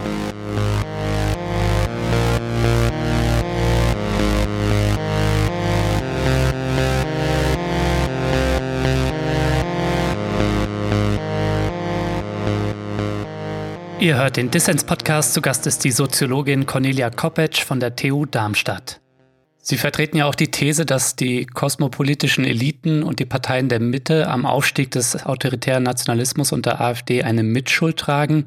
Ihr 14.05 14.17
hört 14.17 14.37
den 14.37 14.51
Dissens-Podcast. 14.51 15.33
Zu 15.33 15.41
Gast 15.41 15.65
ist 15.65 15.83
die 15.83 15.89
Soziologin 15.89 16.67
Cornelia 16.67 17.09
Koppetsch 17.09 17.63
von 17.63 17.79
der 17.79 17.95
TU 17.95 18.27
Darmstadt. 18.27 19.01
Sie 19.57 19.77
vertreten 19.77 20.17
ja 20.17 20.27
auch 20.27 20.35
die 20.35 20.51
These, 20.51 20.85
dass 20.85 21.15
die 21.15 21.47
kosmopolitischen 21.47 22.45
Eliten 22.45 23.01
und 23.01 23.17
die 23.17 23.25
Parteien 23.25 23.67
der 23.67 23.79
Mitte 23.79 24.27
am 24.27 24.45
Aufstieg 24.45 24.91
des 24.91 25.25
autoritären 25.25 25.81
Nationalismus 25.81 26.51
und 26.51 26.67
der 26.67 26.81
AfD 26.81 27.23
eine 27.23 27.41
Mitschuld 27.41 27.97
tragen. 27.97 28.45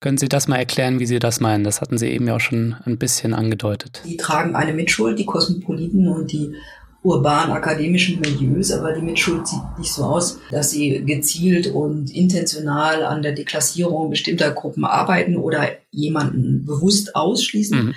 Können 0.00 0.16
Sie 0.16 0.30
das 0.30 0.48
mal 0.48 0.56
erklären, 0.56 1.00
wie 1.00 1.06
Sie 1.06 1.18
das 1.18 1.40
meinen? 1.40 1.64
Das 1.64 1.82
hatten 1.82 1.98
Sie 1.98 2.08
eben 2.08 2.26
ja 2.26 2.36
auch 2.36 2.40
schon 2.40 2.74
ein 2.86 2.96
bisschen 2.96 3.34
angedeutet. 3.34 4.00
Die 4.06 4.16
tragen 4.16 4.56
eine 4.56 4.72
Mitschuld, 4.72 5.18
die 5.18 5.26
Kosmopoliten 5.26 6.08
und 6.08 6.32
die 6.32 6.54
urban-akademischen 7.02 8.20
Milieus, 8.20 8.72
aber 8.72 8.92
die 8.92 9.02
Mitschuld 9.02 9.46
sieht 9.46 9.78
nicht 9.78 9.92
so 9.92 10.04
aus, 10.04 10.38
dass 10.50 10.70
sie 10.70 11.04
gezielt 11.04 11.68
und 11.68 12.10
intentional 12.10 13.04
an 13.04 13.22
der 13.22 13.32
Deklassierung 13.32 14.10
bestimmter 14.10 14.50
Gruppen 14.50 14.84
arbeiten 14.84 15.36
oder 15.36 15.70
jemanden 15.90 16.64
bewusst 16.64 17.14
ausschließen, 17.14 17.86
mhm. 17.86 17.94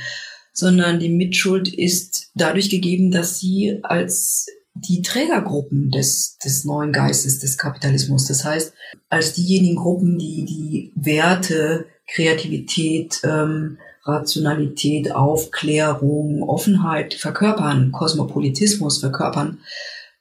sondern 0.53 0.99
die 0.99 1.09
Mitschuld 1.09 1.73
ist 1.73 2.29
dadurch 2.35 2.69
gegeben, 2.69 3.11
dass 3.11 3.39
sie 3.39 3.79
als 3.81 4.47
die 4.73 5.01
Trägergruppen 5.01 5.91
des, 5.91 6.37
des 6.37 6.63
neuen 6.63 6.93
Geistes 6.93 7.39
des 7.39 7.57
Kapitalismus, 7.57 8.27
das 8.27 8.45
heißt, 8.45 8.73
als 9.09 9.33
diejenigen 9.33 9.75
Gruppen, 9.75 10.17
die 10.17 10.45
die 10.45 10.91
Werte, 10.95 11.87
Kreativität, 12.07 13.19
ähm, 13.23 13.77
Rationalität, 14.03 15.13
Aufklärung, 15.13 16.43
Offenheit 16.43 17.13
verkörpern, 17.13 17.91
Kosmopolitismus 17.91 18.99
verkörpern, 18.99 19.59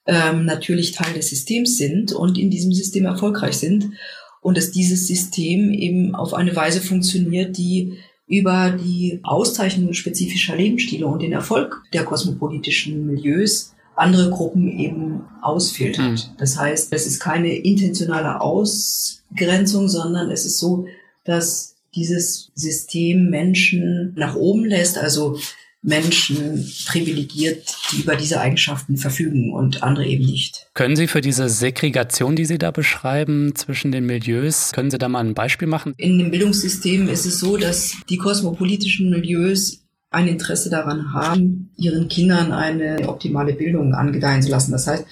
ähm, 0.06 0.44
natürlich 0.44 0.92
Teil 0.92 1.14
des 1.14 1.28
Systems 1.28 1.76
sind 1.76 2.12
und 2.12 2.38
in 2.38 2.50
diesem 2.50 2.72
System 2.72 3.06
erfolgreich 3.06 3.58
sind 3.58 3.92
und 4.40 4.56
dass 4.56 4.70
dieses 4.70 5.06
System 5.06 5.72
eben 5.72 6.14
auf 6.14 6.34
eine 6.34 6.54
Weise 6.56 6.80
funktioniert, 6.80 7.56
die 7.56 7.98
über 8.26 8.70
die 8.70 9.20
Auszeichnung 9.22 9.92
spezifischer 9.92 10.56
Lebensstile 10.56 11.06
und 11.06 11.20
den 11.20 11.32
Erfolg 11.32 11.82
der 11.92 12.04
kosmopolitischen 12.04 13.06
Milieus 13.06 13.74
andere 13.96 14.30
Gruppen 14.30 14.68
eben 14.78 15.22
ausfiltert. 15.42 16.12
Mhm. 16.12 16.36
Das 16.38 16.56
heißt, 16.56 16.92
es 16.92 17.06
ist 17.06 17.20
keine 17.20 17.54
intentionale 17.54 18.40
Ausgrenzung, 18.40 19.88
sondern 19.88 20.30
es 20.30 20.46
ist 20.46 20.58
so, 20.58 20.86
dass 21.24 21.76
dieses 21.94 22.50
System 22.54 23.30
Menschen 23.30 24.14
nach 24.16 24.36
oben 24.36 24.64
lässt, 24.64 24.98
also 24.98 25.38
Menschen 25.82 26.70
privilegiert, 26.86 27.74
die 27.90 28.02
über 28.02 28.14
diese 28.14 28.40
Eigenschaften 28.40 28.98
verfügen 28.98 29.52
und 29.52 29.82
andere 29.82 30.06
eben 30.06 30.26
nicht. 30.26 30.68
Können 30.74 30.94
Sie 30.94 31.06
für 31.06 31.22
diese 31.22 31.48
Segregation, 31.48 32.36
die 32.36 32.44
Sie 32.44 32.58
da 32.58 32.70
beschreiben 32.70 33.54
zwischen 33.54 33.90
den 33.90 34.04
Milieus, 34.04 34.72
können 34.72 34.90
Sie 34.90 34.98
da 34.98 35.08
mal 35.08 35.20
ein 35.20 35.34
Beispiel 35.34 35.68
machen? 35.68 35.94
In 35.96 36.18
dem 36.18 36.30
Bildungssystem 36.30 37.08
ist 37.08 37.24
es 37.24 37.38
so, 37.38 37.56
dass 37.56 37.96
die 38.10 38.18
kosmopolitischen 38.18 39.08
Milieus 39.08 39.80
ein 40.10 40.28
Interesse 40.28 40.70
daran 40.70 41.14
haben, 41.14 41.70
ihren 41.76 42.08
Kindern 42.08 42.52
eine 42.52 43.08
optimale 43.08 43.54
Bildung 43.54 43.94
angedeihen 43.94 44.42
zu 44.42 44.50
lassen. 44.50 44.72
Das 44.72 44.86
heißt, 44.86 45.06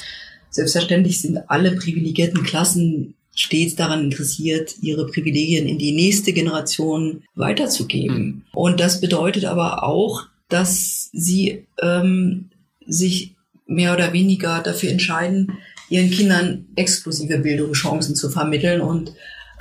selbstverständlich 0.50 1.22
sind 1.22 1.38
alle 1.48 1.76
privilegierten 1.76 2.42
Klassen 2.42 3.14
stets 3.38 3.76
daran 3.76 4.02
interessiert, 4.02 4.74
ihre 4.82 5.06
Privilegien 5.06 5.68
in 5.68 5.78
die 5.78 5.92
nächste 5.92 6.32
Generation 6.32 7.22
weiterzugeben. 7.36 8.18
Mhm. 8.18 8.42
Und 8.52 8.80
das 8.80 9.00
bedeutet 9.00 9.44
aber 9.44 9.84
auch, 9.84 10.24
dass 10.48 11.08
sie 11.12 11.66
ähm, 11.80 12.50
sich 12.84 13.36
mehr 13.66 13.92
oder 13.92 14.12
weniger 14.12 14.60
dafür 14.60 14.90
entscheiden, 14.90 15.52
ihren 15.88 16.10
Kindern 16.10 16.66
exklusive 16.74 17.38
Bildungschancen 17.38 18.16
zu 18.16 18.28
vermitteln. 18.28 18.80
Und 18.80 19.12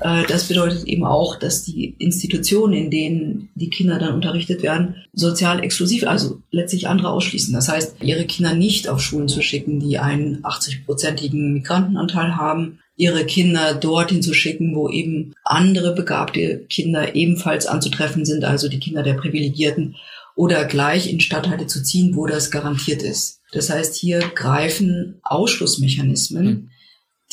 äh, 0.02 0.24
das 0.28 0.46
bedeutet 0.46 0.86
eben 0.86 1.06
auch, 1.06 1.38
dass 1.38 1.64
die 1.64 1.94
Institutionen, 2.00 2.74
in 2.74 2.90
denen 2.90 3.50
die 3.54 3.70
Kinder 3.70 4.00
dann 4.00 4.16
unterrichtet 4.16 4.64
werden, 4.64 4.96
sozial 5.14 5.64
exklusiv, 5.64 6.08
also 6.08 6.42
letztlich 6.50 6.88
andere 6.88 7.12
ausschließen. 7.12 7.54
Das 7.54 7.70
heißt, 7.70 7.98
ihre 8.02 8.26
Kinder 8.26 8.56
nicht 8.56 8.88
auf 8.88 9.02
Schulen 9.02 9.28
zu 9.28 9.44
schicken, 9.44 9.80
die 9.80 10.00
einen 10.00 10.42
80-prozentigen 10.42 11.54
Migrantenanteil 11.54 12.38
haben, 12.38 12.80
ihre 12.98 13.26
Kinder 13.26 13.76
dorthin 13.76 14.24
zu 14.24 14.34
schicken, 14.34 14.76
wo 14.76 14.90
eben 14.90 15.34
andere 15.44 15.94
begabte 15.94 16.66
Kinder 16.68 17.16
ebenfalls 17.16 17.68
anzutreffen 17.68 18.26
sind, 18.26 18.44
also 18.44 18.68
die 18.68 18.80
Kinder 18.80 19.04
der 19.04 19.14
Privilegierten, 19.14 19.96
oder 20.36 20.66
gleich 20.66 21.12
in 21.12 21.20
Stadtteile 21.20 21.68
zu 21.68 21.82
ziehen, 21.82 22.16
wo 22.16 22.28
das 22.28 22.52
garantiert 22.52 23.02
ist. 23.02 23.42
Das 23.54 23.70
heißt, 23.70 23.96
hier 23.96 24.20
greifen 24.36 25.16
Ausschlussmechanismen, 25.24 26.46
mhm. 26.46 26.70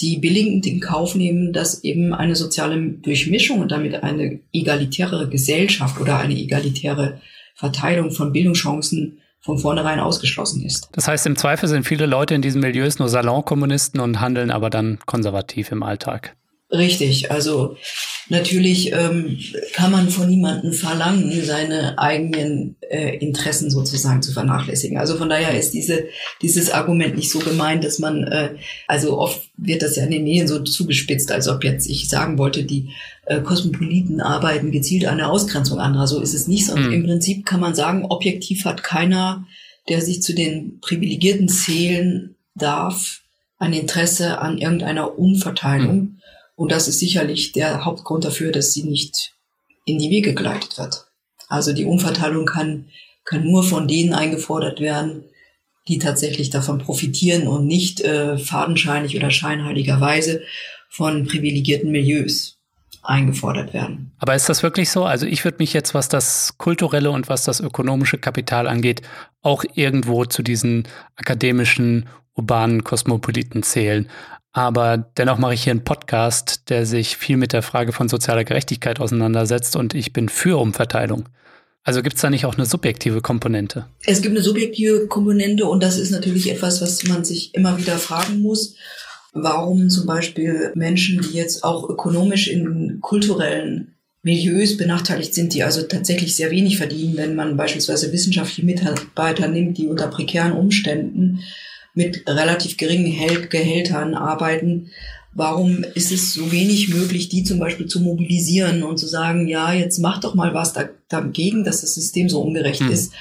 die 0.01 0.19
billigend 0.19 0.67
in 0.67 0.81
Kauf 0.81 1.15
nehmen, 1.15 1.53
dass 1.53 1.83
eben 1.83 2.15
eine 2.15 2.37
soziale 2.37 2.81
Durchmischung 2.81 3.61
und 3.61 3.73
damit 3.73 4.03
eine 4.03 4.41
egalitäre 4.53 5.29
Gesellschaft 5.29 6.01
oder 6.01 6.19
eine 6.19 6.39
egalitäre 6.39 7.21
Verteilung 7.55 8.11
von 8.11 8.33
Bildungschancen 8.33 9.19
von 9.45 9.59
vornherein 9.59 10.01
ausgeschlossen 10.01 10.65
ist. 10.65 10.89
Das 10.93 11.07
heißt, 11.07 11.27
im 11.27 11.37
Zweifel 11.37 11.69
sind 11.69 11.85
viele 11.85 12.07
Leute 12.07 12.35
in 12.35 12.41
diesen 12.41 12.63
Milieus 12.63 12.99
nur 12.99 13.09
Salonkommunisten 13.09 14.01
und 14.01 14.21
handeln 14.21 14.51
aber 14.51 14.71
dann 14.71 14.99
konservativ 15.05 15.71
im 15.71 15.83
Alltag. 15.83 16.35
Richtig, 16.75 17.31
also 17.31 17.77
natürlich 18.29 18.93
ähm, 18.93 19.39
kann 19.75 19.93
man 19.93 20.09
von 20.09 20.29
niemandem 20.29 20.73
verlangen, 20.73 21.45
seine 21.45 21.99
eigenen 22.01 22.75
äh, 22.81 23.17
Interessen 23.19 23.71
sozusagen 23.71 24.23
zu 24.23 24.33
vernachlässigen. 24.33 24.99
Also 24.99 25.17
von 25.17 25.29
daher 25.29 25.57
ist 25.57 25.73
diese, 25.73 26.07
dieses 26.43 26.71
Argument 26.73 27.15
nicht 27.15 27.31
so 27.31 27.39
gemeint, 27.39 27.85
dass 27.85 28.01
man, 28.01 28.25
äh, 28.25 28.57
also 28.89 29.19
oft 29.19 29.41
wird 29.57 29.83
das 29.83 29.95
ja 29.95 30.05
in 30.05 30.11
den 30.11 30.25
Medien 30.25 30.49
so 30.49 30.59
zugespitzt, 30.59 31.31
als 31.31 31.47
ob 31.47 31.63
jetzt 31.63 31.89
ich 31.89 32.09
sagen 32.09 32.39
wollte, 32.39 32.65
die 32.65 32.91
äh, 33.27 33.41
Kosmopoliten 33.41 34.21
arbeiten 34.21 34.73
gezielt 34.73 35.07
an 35.07 35.19
der 35.19 35.31
Ausgrenzung 35.31 35.79
anderer. 35.79 36.09
So 36.09 36.21
ist 36.21 36.35
es 36.35 36.49
nicht, 36.49 36.67
sondern 36.67 36.89
mhm. 36.89 36.95
im 36.95 37.05
Prinzip 37.05 37.47
kann 37.47 37.61
man 37.61 37.77
sagen, 37.77 38.05
objektiv 38.07 38.65
hat 38.65 38.83
keiner, 38.83 39.47
der 39.89 40.01
sich 40.01 40.23
zu 40.23 40.35
den 40.35 40.81
Privilegierten 40.81 41.49
zählen 41.49 42.35
darf, 42.57 43.21
ein 43.59 43.73
Interesse 43.73 44.41
an 44.41 44.59
irgendeiner 44.59 45.17
Umverteilung. 45.17 45.97
Mhm 45.97 46.21
und 46.57 46.73
das 46.73 46.89
ist 46.89 46.99
sicherlich 46.99 47.53
der 47.53 47.85
Hauptgrund 47.85 48.25
dafür, 48.25 48.53
dass 48.53 48.73
sie 48.73 48.85
nicht 48.85 49.35
in 49.85 49.99
die 49.99 50.11
Wege 50.11 50.35
geleitet 50.35 50.79
wird. 50.79 51.07
Also 51.49 51.73
die 51.73 51.85
Umverteilung 51.85 52.47
kann, 52.47 52.87
kann 53.25 53.45
nur 53.45 53.63
von 53.63 53.89
denen 53.89 54.15
eingefordert 54.15 54.81
werden, 54.81 55.25
die 55.89 55.99
tatsächlich 55.99 56.51
davon 56.51 56.79
profitieren 56.79 57.47
und 57.47 57.67
nicht 57.67 58.01
äh, 58.01 58.39
fadenscheinig 58.39 59.17
oder 59.17 59.31
scheinheiligerweise 59.31 60.43
von 60.89 61.27
privilegierten 61.27 61.91
Milieus 61.91 62.59
eingefordert 63.03 63.75
werden. 63.75 64.13
Aber 64.19 64.35
ist 64.35 64.49
das 64.49 64.63
wirklich 64.63 64.91
so? 64.91 65.05
Also 65.05 65.27
ich 65.27 65.45
würde 65.45 65.59
mich 65.59 65.75
jetzt, 65.75 65.93
was 65.93 66.09
das 66.09 66.57
kulturelle 66.57 67.11
und 67.11 67.29
was 67.29 67.45
das 67.45 67.61
ökonomische 67.61 68.17
Kapital 68.17 68.67
angeht, 68.67 69.03
auch 69.43 69.65
irgendwo 69.75 70.25
zu 70.25 70.43
diesen 70.43 70.89
akademischen, 71.17 72.09
urbanen 72.35 72.83
Kosmopoliten 72.83 73.63
zählen. 73.63 74.09
Aber 74.55 74.99
dennoch 75.19 75.37
mache 75.37 75.55
ich 75.55 75.65
hier 75.65 75.73
einen 75.73 75.83
Podcast, 75.83 76.71
der 76.71 76.87
sich 76.87 77.17
viel 77.17 77.37
mit 77.37 77.53
der 77.53 77.63
Frage 77.63 77.93
von 77.93 78.09
sozialer 78.09 78.45
Gerechtigkeit 78.45 79.01
auseinandersetzt 79.01 79.75
und 79.75 79.95
ich 79.95 80.13
bin 80.13 80.29
für 80.29 80.61
Umverteilung. 80.61 81.29
Also 81.83 82.03
gibt 82.03 82.15
es 82.15 82.23
da 82.23 82.31
nicht 82.31 82.47
auch 82.47 82.55
eine 82.55 82.65
subjektive 82.65 83.21
Komponente? 83.21 83.87
Es 84.07 84.23
gibt 84.23 84.35
eine 84.35 84.45
subjektive 84.45 85.09
Komponente 85.09 85.67
und 85.67 85.83
das 85.83 85.99
ist 85.99 86.13
natürlich 86.13 86.51
etwas, 86.53 86.81
was 86.81 87.03
man 87.05 87.25
sich 87.25 87.53
immer 87.55 87.79
wieder 87.79 87.99
fragen 87.99 88.41
muss. 88.43 88.77
Warum 89.33 89.91
zum 89.91 90.07
Beispiel 90.07 90.71
Menschen, 90.77 91.21
die 91.21 91.37
jetzt 91.37 91.65
auch 91.65 91.91
ökonomisch 91.91 92.47
in 92.47 92.99
kulturellen 93.01 93.97
Milieus 94.23 94.77
benachteiligt 94.77 95.35
sind, 95.35 95.53
die 95.53 95.65
also 95.65 95.83
tatsächlich 95.83 96.37
sehr 96.37 96.53
wenig 96.53 96.79
verdienen, 96.79 97.17
wenn 97.17 97.35
man 97.35 97.57
beispielsweise 97.57 98.13
wissenschaftliche 98.13 98.65
Mitarbeiter 98.65 99.49
nimmt, 99.49 99.77
die 99.79 99.89
unter 99.89 100.07
prekären 100.07 100.53
Umständen 100.53 101.41
mit 101.95 102.29
relativ 102.29 102.77
geringen 102.77 103.15
Gehältern 103.49 104.15
arbeiten. 104.15 104.91
Warum 105.33 105.85
ist 105.95 106.13
es 106.13 106.33
so 106.35 106.53
wenig 106.53 106.89
möglich, 106.89 107.29
die 107.29 107.43
zum 107.43 107.59
Beispiel 107.59 107.87
zu 107.87 108.01
mobilisieren 108.01 108.83
und 108.83 108.99
zu 108.99 109.07
sagen, 109.07 109.49
ja, 109.49 109.73
jetzt 109.73 109.99
mach 109.99 110.21
doch 110.21 110.35
mal 110.35 110.55
was 110.55 110.75
dagegen, 111.09 111.65
dass 111.65 111.81
das 111.81 111.95
System 111.95 112.29
so 112.29 112.41
ungerecht 112.41 112.81
hm. 112.81 112.91
ist. 112.91 113.13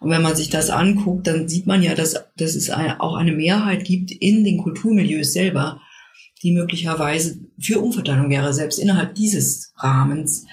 Und 0.00 0.10
wenn 0.10 0.22
man 0.22 0.34
sich 0.34 0.48
das 0.48 0.70
anguckt, 0.70 1.26
dann 1.26 1.48
sieht 1.48 1.66
man 1.66 1.82
ja, 1.82 1.94
dass, 1.94 2.14
dass 2.36 2.54
es 2.54 2.70
eine, 2.70 3.00
auch 3.02 3.16
eine 3.16 3.32
Mehrheit 3.32 3.84
gibt 3.84 4.10
in 4.10 4.44
den 4.44 4.56
Kulturmilieus 4.56 5.34
selber, 5.34 5.80
die 6.42 6.52
möglicherweise 6.52 7.38
für 7.60 7.80
Umverteilung 7.80 8.30
wäre, 8.30 8.54
selbst 8.54 8.78
innerhalb 8.78 9.14
dieses 9.14 9.74
Rahmens. 9.76 10.46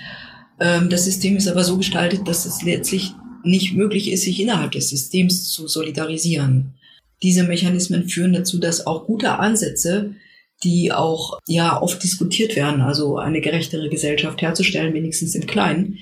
Ähm, 0.60 0.90
das 0.90 1.06
System 1.06 1.38
ist 1.38 1.48
aber 1.48 1.64
so 1.64 1.78
gestaltet, 1.78 2.28
dass 2.28 2.46
es 2.46 2.62
letztlich 2.62 3.14
nicht 3.44 3.74
möglich 3.74 4.12
ist, 4.12 4.24
sich 4.24 4.42
innerhalb 4.42 4.72
des 4.72 4.90
Systems 4.90 5.50
zu 5.50 5.70
solidarisieren. 5.70 6.74
Diese 7.24 7.44
Mechanismen 7.44 8.08
führen 8.10 8.34
dazu, 8.34 8.60
dass 8.60 8.86
auch 8.86 9.06
gute 9.06 9.40
Ansätze, 9.40 10.16
die 10.64 10.92
auch 10.92 11.40
ja 11.48 11.82
oft 11.82 12.02
diskutiert 12.02 12.56
werden, 12.56 12.82
also 12.82 13.18
eine 13.18 13.42
gerechtere 13.42 13.90
Gesellschaft 13.90 14.42
herzustellen, 14.42 14.94
wenigstens 14.94 15.36
im 15.36 15.46
Kleinen, 15.46 16.00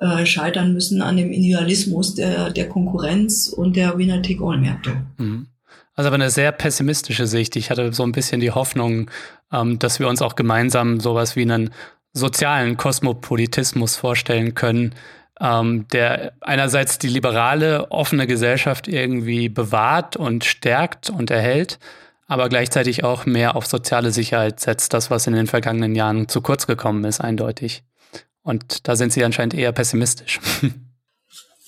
äh, 0.00 0.26
scheitern 0.26 0.72
müssen 0.72 1.02
an 1.02 1.16
dem 1.16 1.32
Idealismus 1.32 2.14
der, 2.14 2.50
der 2.50 2.68
Konkurrenz 2.68 3.48
und 3.48 3.76
der 3.76 3.96
Winner-Take-All-Märkte. 3.96 5.06
Mhm. 5.18 5.46
Also 5.94 6.08
aber 6.08 6.16
eine 6.16 6.30
sehr 6.30 6.52
pessimistische 6.52 7.26
Sicht. 7.26 7.56
Ich 7.56 7.70
hatte 7.70 7.92
so 7.92 8.02
ein 8.02 8.12
bisschen 8.12 8.40
die 8.40 8.50
Hoffnung, 8.50 9.10
ähm, 9.50 9.78
dass 9.78 9.98
wir 9.98 10.08
uns 10.08 10.20
auch 10.20 10.36
gemeinsam 10.36 11.00
sowas 11.00 11.36
wie 11.36 11.42
einen 11.42 11.70
sozialen 12.12 12.76
Kosmopolitismus 12.76 13.96
vorstellen 13.96 14.54
können, 14.54 14.94
ähm, 15.40 15.86
der 15.92 16.32
einerseits 16.40 16.98
die 16.98 17.08
liberale, 17.08 17.90
offene 17.90 18.26
Gesellschaft 18.26 18.88
irgendwie 18.88 19.48
bewahrt 19.48 20.16
und 20.16 20.44
stärkt 20.44 21.10
und 21.10 21.30
erhält, 21.30 21.78
aber 22.26 22.48
gleichzeitig 22.48 23.04
auch 23.04 23.26
mehr 23.26 23.56
auf 23.56 23.66
soziale 23.66 24.10
Sicherheit 24.10 24.60
setzt, 24.60 24.92
das, 24.94 25.10
was 25.10 25.26
in 25.26 25.34
den 25.34 25.46
vergangenen 25.46 25.94
Jahren 25.94 26.28
zu 26.28 26.40
kurz 26.40 26.66
gekommen 26.66 27.04
ist, 27.04 27.20
eindeutig. 27.20 27.82
Und 28.42 28.88
da 28.88 28.96
sind 28.96 29.12
Sie 29.12 29.24
anscheinend 29.24 29.54
eher 29.54 29.72
pessimistisch. 29.72 30.40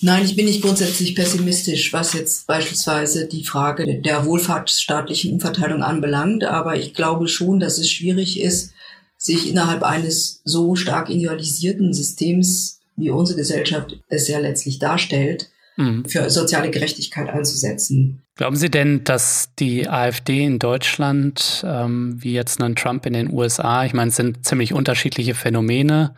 Nein, 0.01 0.23
ich 0.23 0.37
bin 0.37 0.45
nicht 0.45 0.61
grundsätzlich 0.61 1.13
pessimistisch, 1.13 1.91
was 1.91 2.13
jetzt 2.13 2.47
beispielsweise 2.47 3.27
die 3.27 3.43
Frage 3.43 3.99
der 4.01 4.25
wohlfahrtsstaatlichen 4.25 5.33
Umverteilung 5.33 5.83
anbelangt. 5.83 6.45
Aber 6.45 6.77
ich 6.77 6.93
glaube 6.93 7.27
schon, 7.27 7.59
dass 7.59 7.77
es 7.77 7.89
schwierig 7.91 8.39
ist, 8.39 8.71
sich 9.17 9.49
innerhalb 9.49 9.83
eines 9.83 10.41
so 10.45 10.77
stark 10.77 11.09
idealisierten 11.09 11.93
Systems, 11.93 12.78
wie 12.99 13.09
unsere 13.09 13.37
Gesellschaft 13.37 13.99
es 14.07 14.27
ja 14.27 14.39
letztlich 14.39 14.79
darstellt, 14.79 15.49
mhm. 15.77 16.05
für 16.05 16.29
soziale 16.29 16.69
Gerechtigkeit 16.69 17.29
einzusetzen. 17.29 18.21
Glauben 18.35 18.55
Sie 18.55 18.69
denn, 18.69 19.03
dass 19.03 19.49
die 19.57 19.89
AfD 19.89 20.43
in 20.43 20.59
Deutschland, 20.59 21.63
ähm, 21.65 22.15
wie 22.17 22.33
jetzt 22.33 22.61
ein 22.61 22.75
Trump 22.75 23.05
in 23.05 23.13
den 23.13 23.33
USA, 23.33 23.85
ich 23.85 23.93
meine, 23.93 24.09
es 24.09 24.15
sind 24.15 24.45
ziemlich 24.45 24.73
unterschiedliche 24.73 25.35
Phänomene, 25.35 26.13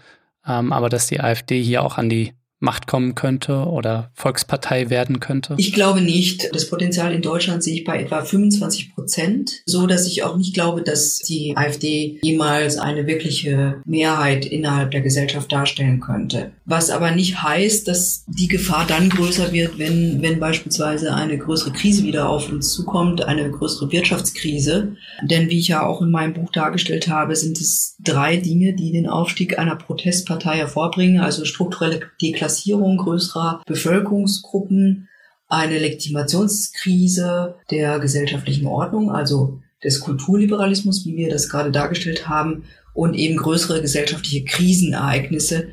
ähm, 0.46 0.74
aber 0.74 0.90
dass 0.90 1.08
die 1.08 1.22
AfD 1.22 1.62
hier 1.62 1.84
auch 1.84 1.98
an 1.98 2.10
die 2.10 2.34
Macht 2.64 2.86
kommen 2.86 3.16
könnte 3.16 3.66
oder 3.66 4.12
Volkspartei 4.14 4.92
werden 4.92 5.20
könnte? 5.20 5.56
Ich 5.58 5.74
glaube 5.74 6.00
nicht. 6.00 6.54
Das 6.54 6.70
Potenzial 6.70 7.12
in 7.12 7.24
Deutschland 7.24 7.64
sehe 7.64 7.74
ich 7.74 7.84
bei 7.84 8.00
etwa 8.00 8.24
25 8.24 8.94
Prozent, 8.94 9.64
so 9.66 9.88
dass 9.88 10.06
ich 10.06 10.22
auch 10.22 10.38
nicht 10.38 10.54
glaube, 10.54 10.84
dass 10.84 11.18
die 11.18 11.58
AfD 11.58 12.20
jemals 12.22 12.78
eine 12.78 13.08
wirkliche 13.08 13.82
Mehrheit 13.84 14.46
innerhalb 14.46 14.92
der 14.92 15.02
Gesellschaft 15.02 15.52
darstellen 15.52 16.02
könnte. 16.02 16.52
Was 16.66 16.92
aber 16.92 17.10
nicht 17.10 17.42
heißt, 17.42 17.88
dass 17.88 18.26
die 18.28 18.48
Gefahr 18.48 18.86
dann 18.86 19.10
größer 19.10 19.52
wird, 19.52 19.80
wenn, 19.80 20.22
wenn 20.22 20.40
beispielsweise 20.40 21.16
eine 21.16 21.40
größere 21.40 21.72
Krise 21.72 22.04
wieder 22.04 22.30
auf 22.30 22.52
uns 22.52 22.74
zukommt, 22.74 23.24
eine 23.24 23.50
größere 23.50 23.92
Wirtschaftskrise. 23.92 24.96
Denn 25.24 25.50
wie 25.50 25.58
ich 25.58 25.70
ja 25.70 25.84
auch 25.84 26.04
in 26.04 26.12
meinem 26.12 26.36
Buch 26.36 26.52
dargestellt 26.52 27.08
habe, 27.08 27.36
sind 27.36 27.60
es 27.60 27.96
drei 28.00 28.38
Dinge, 28.38 28.76
die 28.76 28.92
den 28.92 29.10
Aufstieg 29.10 29.58
einer 29.58 29.76
Protestpartei 29.76 30.58
hervorbringen, 30.58 31.22
also 31.22 31.44
strukturelle 31.44 32.02
Deklassierung 32.22 32.51
Klassierung 32.52 32.98
größerer 32.98 33.62
Bevölkerungsgruppen, 33.66 35.08
eine 35.48 35.80
Legitimationskrise 35.80 37.56
der 37.72 38.00
gesellschaftlichen 38.00 38.68
Ordnung, 38.68 39.10
also 39.10 39.62
des 39.82 40.02
Kulturliberalismus, 40.02 41.06
wie 41.06 41.16
wir 41.16 41.30
das 41.30 41.48
gerade 41.48 41.72
dargestellt 41.72 42.28
haben, 42.28 42.64
und 42.94 43.14
eben 43.14 43.38
größere 43.38 43.82
gesellschaftliche 43.82 44.44
Krisenereignisse, 44.44 45.70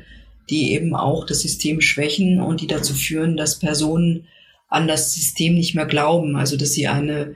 die 0.49 0.71
eben 0.71 0.95
auch 0.95 1.25
das 1.25 1.41
System 1.41 1.81
schwächen 1.81 2.39
und 2.39 2.61
die 2.61 2.67
dazu 2.67 2.93
führen, 2.93 3.35
dass 3.35 3.59
Personen 3.59 4.25
an 4.69 4.87
das 4.87 5.13
System 5.13 5.55
nicht 5.55 5.75
mehr 5.75 5.85
glauben, 5.85 6.37
also 6.37 6.55
dass 6.55 6.71
sie 6.71 6.87
eine, 6.87 7.35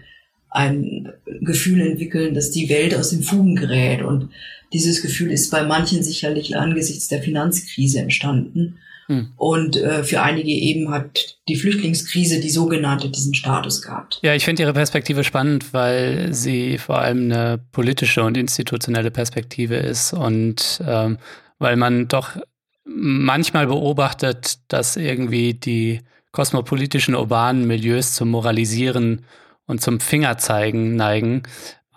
ein 0.50 1.12
Gefühl 1.42 1.82
entwickeln, 1.82 2.34
dass 2.34 2.50
die 2.50 2.70
Welt 2.70 2.96
aus 2.96 3.10
den 3.10 3.24
Fugen 3.24 3.58
gerät. 3.58 4.04
Und 4.04 4.30
dieses 4.72 5.02
Gefühl 5.02 5.34
ist 5.34 5.52
bei 5.52 5.64
manchen 5.64 6.02
sicherlich 6.02 6.56
angesichts 6.56 7.10
der 7.10 7.22
Finanzkrise 7.22 8.00
entstanden. 8.00 8.78
Hm. 9.08 9.34
Und 9.36 9.76
äh, 9.78 10.04
für 10.04 10.22
einige 10.22 10.52
eben 10.52 10.92
hat 10.92 11.38
die 11.48 11.56
Flüchtlingskrise, 11.56 12.40
die 12.40 12.50
sogenannte, 12.50 13.10
diesen 13.10 13.34
Status 13.34 13.82
gehabt. 13.82 14.20
Ja, 14.22 14.34
ich 14.34 14.46
finde 14.46 14.64
Ihre 14.64 14.74
Perspektive 14.74 15.24
spannend, 15.24 15.74
weil 15.74 16.34
sie 16.34 16.78
vor 16.78 17.00
allem 17.00 17.32
eine 17.32 17.60
politische 17.72 18.24
und 18.24 18.38
institutionelle 18.38 19.12
Perspektive 19.12 19.76
ist 19.76 20.14
und 20.14 20.82
ähm, 20.88 21.18
weil 21.60 21.76
man 21.76 22.08
doch 22.08 22.38
manchmal 22.86 23.68
beobachtet, 23.68 24.60
dass 24.68 24.98
irgendwie 24.98 25.54
die 25.54 26.02
kosmopolitischen 26.32 27.16
urbanen 27.16 27.68
Milieus 27.68 28.14
zum 28.14 28.30
Moralisieren 28.30 29.26
und 29.68 29.82
zum 29.82 30.00
Fingerzeigen 30.00 30.96
neigen. 30.96 31.44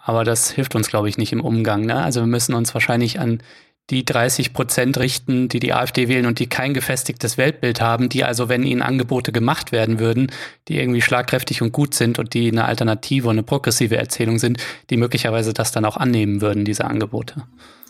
Aber 0.03 0.23
das 0.23 0.51
hilft 0.51 0.77
uns, 0.77 0.89
glaube 0.89 1.09
ich, 1.09 1.19
nicht 1.19 1.33
im 1.33 1.41
Umgang. 1.41 1.85
Ne? 1.85 1.97
Also 1.97 2.21
wir 2.21 2.27
müssen 2.29 2.55
uns 2.55 2.73
wahrscheinlich 2.75 3.19
an 3.19 3.43
die 3.91 4.05
30 4.05 4.53
Prozent 4.53 4.99
richten, 4.99 5.49
die 5.49 5.61
die 5.61 5.73
AfD 5.73 6.09
wählen 6.09 6.27
und 6.27 6.41
die 6.41 6.49
kein 6.49 6.75
gefestigtes 6.75 7.39
Weltbild 7.39 7.81
haben, 7.81 8.09
die 8.09 8.25
also, 8.25 8.49
wenn 8.49 8.65
ihnen 8.65 8.83
Angebote 8.83 9.31
gemacht 9.31 9.71
werden 9.71 10.01
würden, 10.01 10.33
die 10.69 10.79
irgendwie 10.79 11.03
schlagkräftig 11.03 11.63
und 11.63 11.73
gut 11.73 11.95
sind 11.95 12.19
und 12.19 12.35
die 12.35 12.51
eine 12.51 12.65
alternative 12.65 13.29
und 13.29 13.37
eine 13.37 13.43
progressive 13.45 13.97
Erzählung 13.97 14.39
sind, 14.39 14.59
die 14.91 14.97
möglicherweise 14.97 15.53
das 15.53 15.71
dann 15.71 15.85
auch 15.85 15.97
annehmen 15.97 16.41
würden, 16.41 16.65
diese 16.65 16.85
Angebote. 16.85 17.45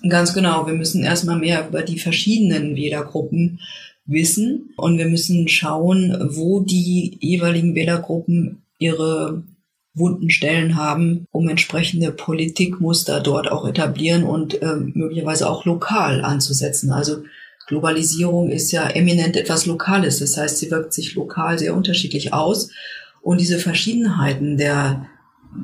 Ganz 0.06 0.34
genau. 0.34 0.66
Wir 0.66 0.74
müssen 0.74 1.02
erstmal 1.02 1.38
mehr 1.38 1.66
über 1.66 1.82
die 1.82 1.98
verschiedenen 1.98 2.76
Wählergruppen 2.76 3.60
wissen 4.04 4.70
und 4.76 4.98
wir 4.98 5.06
müssen 5.06 5.48
schauen, 5.48 6.16
wo 6.30 6.60
die 6.60 7.16
jeweiligen 7.20 7.74
Wählergruppen 7.74 8.62
ihre 8.78 9.42
wunden 9.96 10.30
Stellen 10.30 10.76
haben, 10.76 11.26
um 11.32 11.48
entsprechende 11.48 12.12
Politikmuster 12.12 13.20
dort 13.20 13.50
auch 13.50 13.66
etablieren 13.66 14.24
und 14.24 14.60
äh, 14.62 14.76
möglicherweise 14.76 15.48
auch 15.48 15.64
lokal 15.64 16.22
anzusetzen. 16.22 16.92
Also 16.92 17.22
Globalisierung 17.66 18.50
ist 18.50 18.70
ja 18.72 18.88
eminent 18.88 19.36
etwas 19.36 19.66
Lokales. 19.66 20.20
Das 20.20 20.36
heißt, 20.36 20.58
sie 20.58 20.70
wirkt 20.70 20.92
sich 20.92 21.14
lokal 21.14 21.58
sehr 21.58 21.74
unterschiedlich 21.74 22.32
aus. 22.32 22.70
Und 23.22 23.40
diese 23.40 23.58
Verschiedenheiten 23.58 24.56
der, 24.58 25.06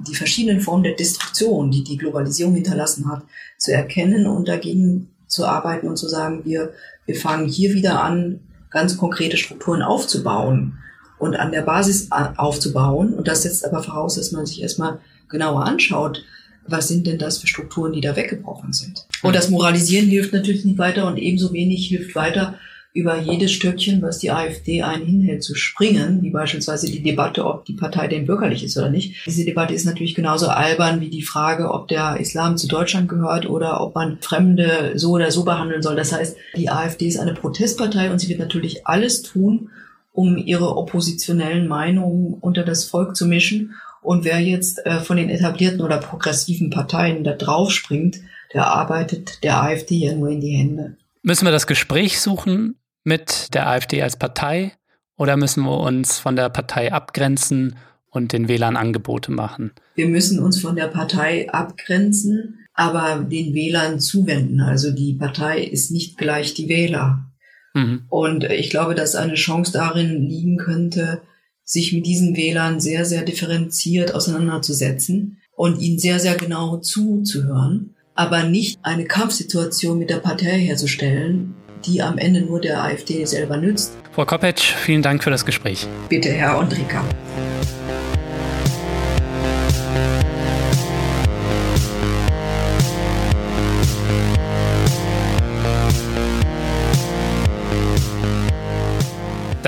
die 0.08 0.14
verschiedenen 0.14 0.60
Formen 0.60 0.82
der 0.82 0.96
Destruktion, 0.96 1.70
die 1.70 1.84
die 1.84 1.98
Globalisierung 1.98 2.54
hinterlassen 2.54 3.08
hat, 3.08 3.22
zu 3.58 3.72
erkennen 3.72 4.26
und 4.26 4.48
dagegen 4.48 5.10
zu 5.28 5.44
arbeiten 5.46 5.88
und 5.88 5.96
zu 5.96 6.08
sagen, 6.08 6.40
wir, 6.44 6.72
wir 7.06 7.14
fangen 7.14 7.46
hier 7.46 7.74
wieder 7.74 8.02
an, 8.02 8.40
ganz 8.70 8.96
konkrete 8.96 9.36
Strukturen 9.36 9.82
aufzubauen 9.82 10.78
und 11.22 11.36
an 11.36 11.52
der 11.52 11.62
Basis 11.62 12.08
aufzubauen. 12.10 13.14
Und 13.14 13.28
das 13.28 13.44
setzt 13.44 13.64
aber 13.64 13.82
voraus, 13.82 14.16
dass 14.16 14.32
man 14.32 14.44
sich 14.44 14.60
erstmal 14.60 14.98
genauer 15.28 15.64
anschaut, 15.64 16.24
was 16.66 16.88
sind 16.88 17.06
denn 17.06 17.18
das 17.18 17.38
für 17.38 17.46
Strukturen, 17.46 17.92
die 17.92 18.00
da 18.00 18.16
weggebrochen 18.16 18.72
sind. 18.72 19.06
Und 19.22 19.36
das 19.36 19.48
Moralisieren 19.48 20.08
hilft 20.08 20.32
natürlich 20.32 20.64
nicht 20.64 20.78
weiter 20.78 21.06
und 21.06 21.18
ebenso 21.18 21.52
wenig 21.52 21.86
hilft 21.86 22.16
weiter, 22.16 22.58
über 22.94 23.18
jedes 23.18 23.52
Stöckchen, 23.52 24.02
was 24.02 24.18
die 24.18 24.32
AfD 24.32 24.82
einen 24.82 25.06
hinhält, 25.06 25.42
zu 25.42 25.54
springen, 25.54 26.22
wie 26.22 26.30
beispielsweise 26.30 26.90
die 26.90 27.02
Debatte, 27.02 27.46
ob 27.46 27.64
die 27.64 27.72
Partei 27.72 28.06
denn 28.06 28.26
bürgerlich 28.26 28.64
ist 28.64 28.76
oder 28.76 28.90
nicht. 28.90 29.24
Diese 29.24 29.44
Debatte 29.46 29.72
ist 29.72 29.86
natürlich 29.86 30.14
genauso 30.14 30.48
albern 30.48 31.00
wie 31.00 31.08
die 31.08 31.22
Frage, 31.22 31.70
ob 31.70 31.88
der 31.88 32.18
Islam 32.18 32.58
zu 32.58 32.66
Deutschland 32.66 33.08
gehört 33.08 33.48
oder 33.48 33.80
ob 33.80 33.94
man 33.94 34.18
Fremde 34.20 34.92
so 34.96 35.12
oder 35.12 35.30
so 35.30 35.44
behandeln 35.44 35.82
soll. 35.82 35.96
Das 35.96 36.12
heißt, 36.12 36.36
die 36.56 36.68
AfD 36.68 37.06
ist 37.06 37.18
eine 37.18 37.32
Protestpartei 37.32 38.10
und 38.10 38.18
sie 38.18 38.28
wird 38.28 38.40
natürlich 38.40 38.86
alles 38.86 39.22
tun, 39.22 39.70
um 40.12 40.36
ihre 40.36 40.76
oppositionellen 40.76 41.66
Meinungen 41.66 42.34
unter 42.34 42.64
das 42.64 42.84
Volk 42.84 43.16
zu 43.16 43.26
mischen. 43.26 43.74
Und 44.02 44.24
wer 44.24 44.40
jetzt 44.40 44.84
äh, 44.84 45.00
von 45.00 45.16
den 45.16 45.30
etablierten 45.30 45.80
oder 45.80 45.98
progressiven 45.98 46.70
Parteien 46.70 47.24
da 47.24 47.32
drauf 47.32 47.70
springt, 47.70 48.20
der 48.52 48.66
arbeitet 48.66 49.42
der 49.42 49.62
AfD 49.62 49.96
ja 49.96 50.14
nur 50.14 50.28
in 50.28 50.40
die 50.40 50.54
Hände. 50.56 50.96
Müssen 51.22 51.46
wir 51.46 51.52
das 51.52 51.66
Gespräch 51.66 52.20
suchen 52.20 52.76
mit 53.04 53.54
der 53.54 53.68
AfD 53.68 54.02
als 54.02 54.16
Partei 54.16 54.72
oder 55.16 55.36
müssen 55.36 55.64
wir 55.64 55.78
uns 55.78 56.18
von 56.18 56.36
der 56.36 56.48
Partei 56.48 56.92
abgrenzen 56.92 57.76
und 58.10 58.32
den 58.32 58.48
Wählern 58.48 58.76
Angebote 58.76 59.32
machen? 59.32 59.72
Wir 59.94 60.08
müssen 60.08 60.40
uns 60.40 60.60
von 60.60 60.76
der 60.76 60.88
Partei 60.88 61.48
abgrenzen, 61.50 62.66
aber 62.74 63.24
den 63.24 63.54
Wählern 63.54 64.00
zuwenden. 64.00 64.60
Also 64.60 64.90
die 64.90 65.14
Partei 65.14 65.62
ist 65.62 65.90
nicht 65.90 66.18
gleich 66.18 66.54
die 66.54 66.68
Wähler. 66.68 67.31
Mhm. 67.74 68.04
Und 68.08 68.44
ich 68.44 68.70
glaube, 68.70 68.94
dass 68.94 69.14
eine 69.14 69.34
Chance 69.34 69.72
darin 69.72 70.22
liegen 70.22 70.56
könnte, 70.56 71.22
sich 71.64 71.92
mit 71.92 72.06
diesen 72.06 72.36
Wählern 72.36 72.80
sehr, 72.80 73.04
sehr 73.04 73.22
differenziert 73.22 74.14
auseinanderzusetzen 74.14 75.38
und 75.56 75.80
ihnen 75.80 75.98
sehr, 75.98 76.18
sehr 76.18 76.34
genau 76.34 76.78
zuzuhören, 76.78 77.94
aber 78.14 78.44
nicht 78.44 78.78
eine 78.82 79.04
Kampfsituation 79.04 79.98
mit 79.98 80.10
der 80.10 80.16
Partei 80.16 80.58
herzustellen, 80.58 81.54
die 81.86 82.02
am 82.02 82.18
Ende 82.18 82.42
nur 82.42 82.60
der 82.60 82.82
AfD 82.82 83.24
selber 83.24 83.56
nützt. 83.56 83.96
Frau 84.12 84.24
Kopetsch, 84.24 84.74
vielen 84.74 85.02
Dank 85.02 85.24
für 85.24 85.30
das 85.30 85.44
Gespräch. 85.44 85.86
Bitte, 86.08 86.30
Herr 86.30 86.58
Ondrika. 86.58 87.04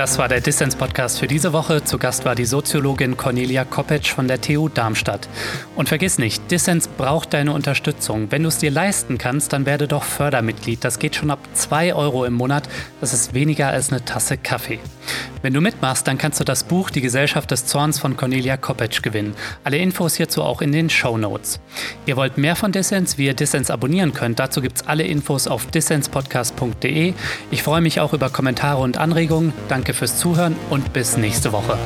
Das 0.05 0.19
war 0.19 0.27
der 0.27 0.39
Dissens-Podcast 0.39 1.17
für 1.17 1.25
diese 1.25 1.51
Woche. 1.51 1.83
Zu 1.83 1.97
Gast 1.97 2.25
war 2.25 2.35
die 2.35 2.45
Soziologin 2.45 3.17
Cornelia 3.17 3.65
Koppetsch 3.65 4.13
von 4.13 4.27
der 4.27 4.39
TU 4.39 4.69
Darmstadt. 4.69 5.27
Und 5.75 5.89
vergiss 5.89 6.19
nicht, 6.19 6.51
Dissens 6.51 6.87
braucht 6.87 7.33
deine 7.33 7.51
Unterstützung. 7.51 8.27
Wenn 8.29 8.43
du 8.43 8.49
es 8.49 8.59
dir 8.59 8.69
leisten 8.69 9.17
kannst, 9.17 9.51
dann 9.51 9.65
werde 9.65 9.87
doch 9.87 10.03
Fördermitglied. 10.03 10.83
Das 10.83 10.99
geht 10.99 11.15
schon 11.15 11.31
ab 11.31 11.39
2 11.55 11.95
Euro 11.95 12.23
im 12.25 12.33
Monat. 12.33 12.69
Das 13.01 13.13
ist 13.13 13.33
weniger 13.33 13.69
als 13.69 13.91
eine 13.91 14.05
Tasse 14.05 14.37
Kaffee. 14.37 14.77
Wenn 15.41 15.53
du 15.53 15.61
mitmachst, 15.61 16.07
dann 16.07 16.19
kannst 16.19 16.39
du 16.39 16.43
das 16.43 16.63
Buch 16.63 16.91
Die 16.91 17.01
Gesellschaft 17.01 17.49
des 17.49 17.65
Zorns 17.65 17.99
von 17.99 18.15
Cornelia 18.15 18.57
Koppetsch 18.57 19.01
gewinnen. 19.01 19.33
Alle 19.63 19.77
Infos 19.77 20.15
hierzu 20.15 20.43
auch 20.43 20.61
in 20.61 20.71
den 20.71 20.91
Show 20.91 21.17
Notes. 21.17 21.59
Ihr 22.05 22.15
wollt 22.15 22.37
mehr 22.37 22.55
von 22.55 22.71
Dissens, 22.71 23.17
wie 23.17 23.25
ihr 23.25 23.33
Dissens 23.33 23.71
abonnieren 23.71 24.13
könnt. 24.13 24.37
Dazu 24.37 24.61
gibt 24.61 24.77
es 24.77 24.87
alle 24.87 25.03
Infos 25.03 25.47
auf 25.47 25.65
dissenspodcast.de. 25.65 27.13
Ich 27.49 27.63
freue 27.63 27.81
mich 27.81 27.99
auch 27.99 28.13
über 28.13 28.29
Kommentare 28.29 28.81
und 28.81 28.97
Anregungen. 28.97 29.51
Danke 29.67 29.94
fürs 29.95 30.17
Zuhören 30.17 30.55
und 30.69 30.93
bis 30.93 31.17
nächste 31.17 31.51
Woche. 31.51 31.77